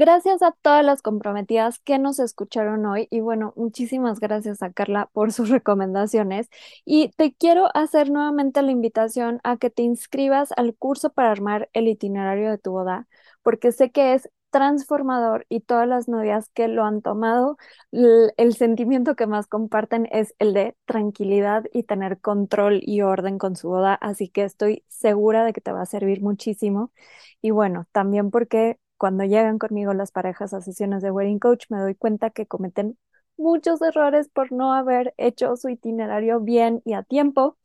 Gracias 0.00 0.40
a 0.40 0.52
todas 0.62 0.82
las 0.82 1.02
comprometidas 1.02 1.78
que 1.80 1.98
nos 1.98 2.20
escucharon 2.20 2.86
hoy 2.86 3.06
y 3.10 3.20
bueno, 3.20 3.52
muchísimas 3.54 4.18
gracias 4.18 4.62
a 4.62 4.72
Carla 4.72 5.10
por 5.12 5.30
sus 5.30 5.50
recomendaciones 5.50 6.48
y 6.86 7.10
te 7.18 7.34
quiero 7.34 7.68
hacer 7.74 8.10
nuevamente 8.10 8.62
la 8.62 8.70
invitación 8.70 9.40
a 9.44 9.58
que 9.58 9.68
te 9.68 9.82
inscribas 9.82 10.52
al 10.56 10.74
curso 10.74 11.10
para 11.12 11.30
armar 11.30 11.68
el 11.74 11.86
itinerario 11.86 12.50
de 12.50 12.56
tu 12.56 12.70
boda, 12.70 13.08
porque 13.42 13.72
sé 13.72 13.90
que 13.90 14.14
es 14.14 14.30
transformador 14.48 15.44
y 15.50 15.60
todas 15.60 15.86
las 15.86 16.08
novias 16.08 16.48
que 16.54 16.66
lo 16.68 16.84
han 16.86 17.02
tomado, 17.02 17.58
el 17.92 18.54
sentimiento 18.54 19.14
que 19.16 19.26
más 19.26 19.48
comparten 19.48 20.08
es 20.12 20.34
el 20.38 20.54
de 20.54 20.76
tranquilidad 20.86 21.64
y 21.74 21.82
tener 21.82 22.20
control 22.20 22.80
y 22.82 23.02
orden 23.02 23.36
con 23.36 23.54
su 23.54 23.68
boda, 23.68 23.94
así 23.96 24.30
que 24.30 24.44
estoy 24.44 24.82
segura 24.88 25.44
de 25.44 25.52
que 25.52 25.60
te 25.60 25.72
va 25.72 25.82
a 25.82 25.86
servir 25.86 26.22
muchísimo. 26.22 26.90
Y 27.42 27.50
bueno, 27.50 27.86
también 27.92 28.30
porque 28.30 28.78
cuando 29.00 29.24
llegan 29.24 29.58
conmigo 29.58 29.94
las 29.94 30.12
parejas 30.12 30.52
a 30.52 30.60
sesiones 30.60 31.02
de 31.02 31.10
Wedding 31.10 31.38
Coach, 31.38 31.64
me 31.70 31.78
doy 31.78 31.94
cuenta 31.94 32.28
que 32.28 32.46
cometen 32.46 32.98
muchos 33.38 33.80
errores 33.80 34.28
por 34.28 34.52
no 34.52 34.74
haber 34.74 35.14
hecho 35.16 35.56
su 35.56 35.70
itinerario 35.70 36.40
bien 36.40 36.82
y 36.84 36.92
a 36.92 37.02
tiempo. 37.02 37.56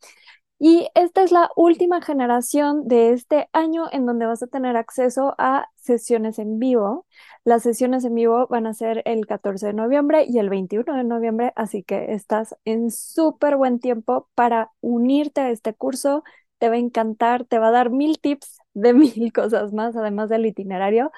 Y 0.60 0.88
esta 0.96 1.24
es 1.24 1.34
la 1.34 1.52
última 1.58 2.02
generación 2.02 2.88
de 2.88 3.12
este 3.12 3.50
año 3.52 3.88
en 3.92 4.06
donde 4.06 4.26
vas 4.26 4.42
a 4.44 4.48
tener 4.48 4.78
acceso 4.78 5.36
a 5.38 5.68
sesiones 5.76 6.40
en 6.40 6.58
vivo. 6.58 7.06
Las 7.44 7.64
sesiones 7.64 8.06
en 8.06 8.16
vivo 8.16 8.48
van 8.48 8.66
a 8.66 8.74
ser 8.74 9.02
el 9.04 9.28
14 9.28 9.68
de 9.68 9.74
noviembre 9.74 10.26
y 10.30 10.40
el 10.40 10.50
21 10.50 10.96
de 10.96 11.04
noviembre, 11.04 11.52
así 11.58 11.84
que 11.84 12.14
estás 12.14 12.56
en 12.64 12.92
súper 12.92 13.58
buen 13.58 13.80
tiempo 13.80 14.30
para 14.36 14.72
unirte 14.80 15.42
a 15.42 15.50
este 15.50 15.74
curso. 15.74 16.24
Te 16.60 16.70
va 16.70 16.76
a 16.76 16.78
encantar, 16.78 17.44
te 17.44 17.60
va 17.60 17.68
a 17.68 17.72
dar 17.72 17.90
mil 17.90 18.20
tips 18.20 18.60
de 18.76 18.94
mil 18.96 19.34
cosas 19.34 19.74
más, 19.74 19.98
además 19.98 20.30
del 20.30 20.48
itinerario. 20.48 21.12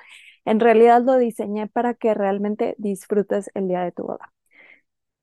En 0.46 0.62
realidad 0.62 1.04
lo 1.04 1.18
diseñé 1.18 1.68
para 1.68 1.96
que 1.96 2.16
realmente 2.16 2.76
disfrutes 2.80 3.52
el 3.56 3.70
día 3.70 3.82
de 3.84 3.94
tu 3.94 4.04
boda. 4.06 4.34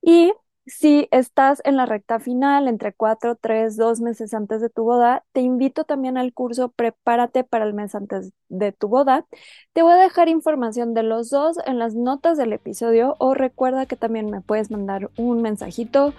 Y 0.01 0.33
si 0.65 1.07
estás 1.11 1.61
en 1.63 1.77
la 1.77 1.85
recta 1.85 2.19
final, 2.19 2.67
entre 2.67 2.93
cuatro, 2.93 3.35
tres, 3.35 3.77
dos 3.77 4.01
meses 4.01 4.33
antes 4.33 4.61
de 4.61 4.69
tu 4.69 4.83
boda, 4.83 5.23
te 5.31 5.41
invito 5.41 5.83
también 5.83 6.17
al 6.17 6.33
curso 6.33 6.69
Prepárate 6.69 7.43
para 7.43 7.65
el 7.65 7.73
mes 7.73 7.93
antes 7.95 8.31
de 8.49 8.71
tu 8.71 8.87
boda. 8.87 9.25
Te 9.73 9.83
voy 9.83 9.93
a 9.93 9.97
dejar 9.97 10.27
información 10.29 10.93
de 10.93 11.03
los 11.03 11.29
dos 11.29 11.57
en 11.65 11.79
las 11.79 11.95
notas 11.95 12.37
del 12.37 12.53
episodio 12.53 13.15
o 13.19 13.33
recuerda 13.33 13.85
que 13.85 13.95
también 13.95 14.29
me 14.29 14.41
puedes 14.41 14.71
mandar 14.71 15.11
un 15.17 15.41
mensajito 15.41 16.13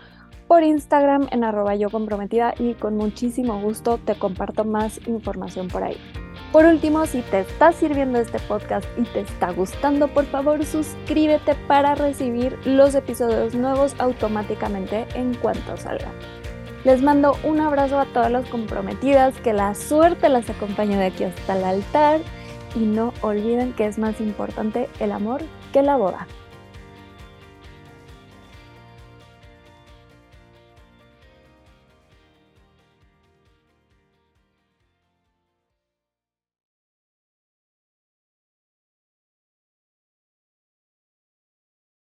por 0.47 0.63
Instagram 0.63 1.29
en 1.33 1.43
arroba 1.43 1.75
yo 1.75 1.91
comprometida 1.91 2.55
y 2.57 2.75
con 2.75 2.97
muchísimo 2.97 3.61
gusto 3.61 3.99
te 3.99 4.17
comparto 4.17 4.65
más 4.65 5.07
información 5.09 5.69
por 5.69 5.83
ahí. 5.83 5.97
Por 6.57 6.65
último, 6.65 7.05
si 7.05 7.21
te 7.21 7.41
está 7.41 7.71
sirviendo 7.73 8.19
este 8.19 8.39
podcast 8.39 8.87
y 8.97 9.03
te 9.03 9.21
está 9.21 9.51
gustando, 9.53 10.09
por 10.09 10.25
favor 10.25 10.65
suscríbete 10.65 11.55
para 11.55 11.95
recibir 11.95 12.59
los 12.65 12.95
episodios 12.95 13.55
nuevos 13.55 13.95
automáticamente 13.99 15.07
en 15.13 15.35
cuanto 15.35 15.77
salgan. 15.77 16.15
Les 16.85 17.03
mando 17.03 17.37
un 17.45 17.61
abrazo 17.61 17.99
a 17.99 18.07
todas 18.07 18.33
las 18.33 18.49
comprometidas, 18.49 19.39
que 19.41 19.53
la 19.53 19.75
suerte 19.75 20.31
las 20.31 20.49
acompañe 20.49 20.97
de 20.97 21.05
aquí 21.05 21.25
hasta 21.25 21.59
el 21.59 21.65
altar 21.65 22.21
y 22.75 22.87
no 22.87 23.13
olviden 23.21 23.75
que 23.75 23.85
es 23.85 23.99
más 23.99 24.19
importante 24.23 24.89
el 24.99 25.13
amor 25.13 25.43
que 25.75 25.83
la 25.83 25.97
boda. 25.97 26.27